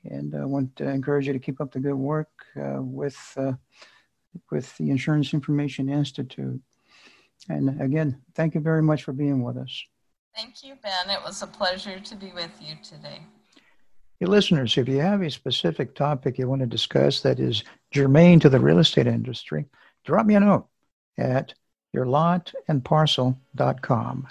and 0.04 0.34
I 0.34 0.44
want 0.44 0.76
to 0.76 0.88
encourage 0.88 1.26
you 1.26 1.32
to 1.32 1.38
keep 1.38 1.60
up 1.60 1.72
the 1.72 1.80
good 1.80 1.94
work 1.94 2.30
uh, 2.56 2.80
with 2.80 3.18
uh, 3.36 3.52
with 4.50 4.76
the 4.76 4.90
Insurance 4.90 5.34
Information 5.34 5.88
Institute. 5.88 6.60
And 7.48 7.80
again, 7.80 8.20
thank 8.34 8.54
you 8.54 8.60
very 8.60 8.82
much 8.82 9.04
for 9.04 9.12
being 9.12 9.42
with 9.42 9.56
us. 9.56 9.84
Thank 10.36 10.62
you, 10.62 10.74
Ben. 10.82 11.10
It 11.10 11.20
was 11.24 11.42
a 11.42 11.46
pleasure 11.46 11.98
to 11.98 12.14
be 12.14 12.30
with 12.32 12.52
you 12.60 12.76
today. 12.82 13.22
Hey, 14.20 14.26
listeners, 14.26 14.76
if 14.76 14.88
you 14.88 14.98
have 14.98 15.22
a 15.22 15.30
specific 15.30 15.94
topic 15.94 16.38
you 16.38 16.48
want 16.48 16.60
to 16.60 16.66
discuss 16.66 17.22
that 17.22 17.40
is 17.40 17.64
germane 17.92 18.40
to 18.40 18.48
the 18.48 18.60
real 18.60 18.78
estate 18.78 19.06
industry, 19.06 19.66
drop 20.04 20.26
me 20.26 20.34
a 20.34 20.40
note 20.40 20.66
at 21.16 21.54
yourlotandparcel.com. 21.94 24.28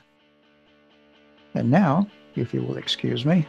And 1.58 1.72
now, 1.72 2.08
if 2.36 2.54
you 2.54 2.62
will 2.62 2.78
excuse 2.78 3.26
me, 3.26 3.48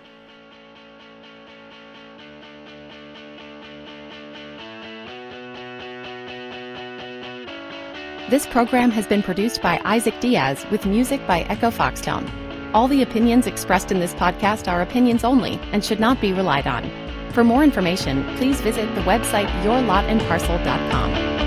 This 8.30 8.46
program 8.46 8.90
has 8.90 9.06
been 9.06 9.22
produced 9.22 9.62
by 9.62 9.80
Isaac 9.86 10.20
Diaz 10.20 10.66
with 10.70 10.84
music 10.84 11.26
by 11.26 11.40
Echo 11.44 11.70
Foxtone. 11.70 12.30
All 12.74 12.86
the 12.86 13.02
opinions 13.02 13.46
expressed 13.46 13.90
in 13.90 14.00
this 14.00 14.12
podcast 14.12 14.70
are 14.70 14.82
opinions 14.82 15.24
only 15.24 15.58
and 15.72 15.82
should 15.82 15.98
not 15.98 16.20
be 16.20 16.34
relied 16.34 16.66
on. 16.66 16.90
For 17.32 17.42
more 17.42 17.64
information, 17.64 18.22
please 18.36 18.60
visit 18.60 18.94
the 18.94 19.00
website 19.02 19.48
yourlotandparcel.com. 19.62 21.37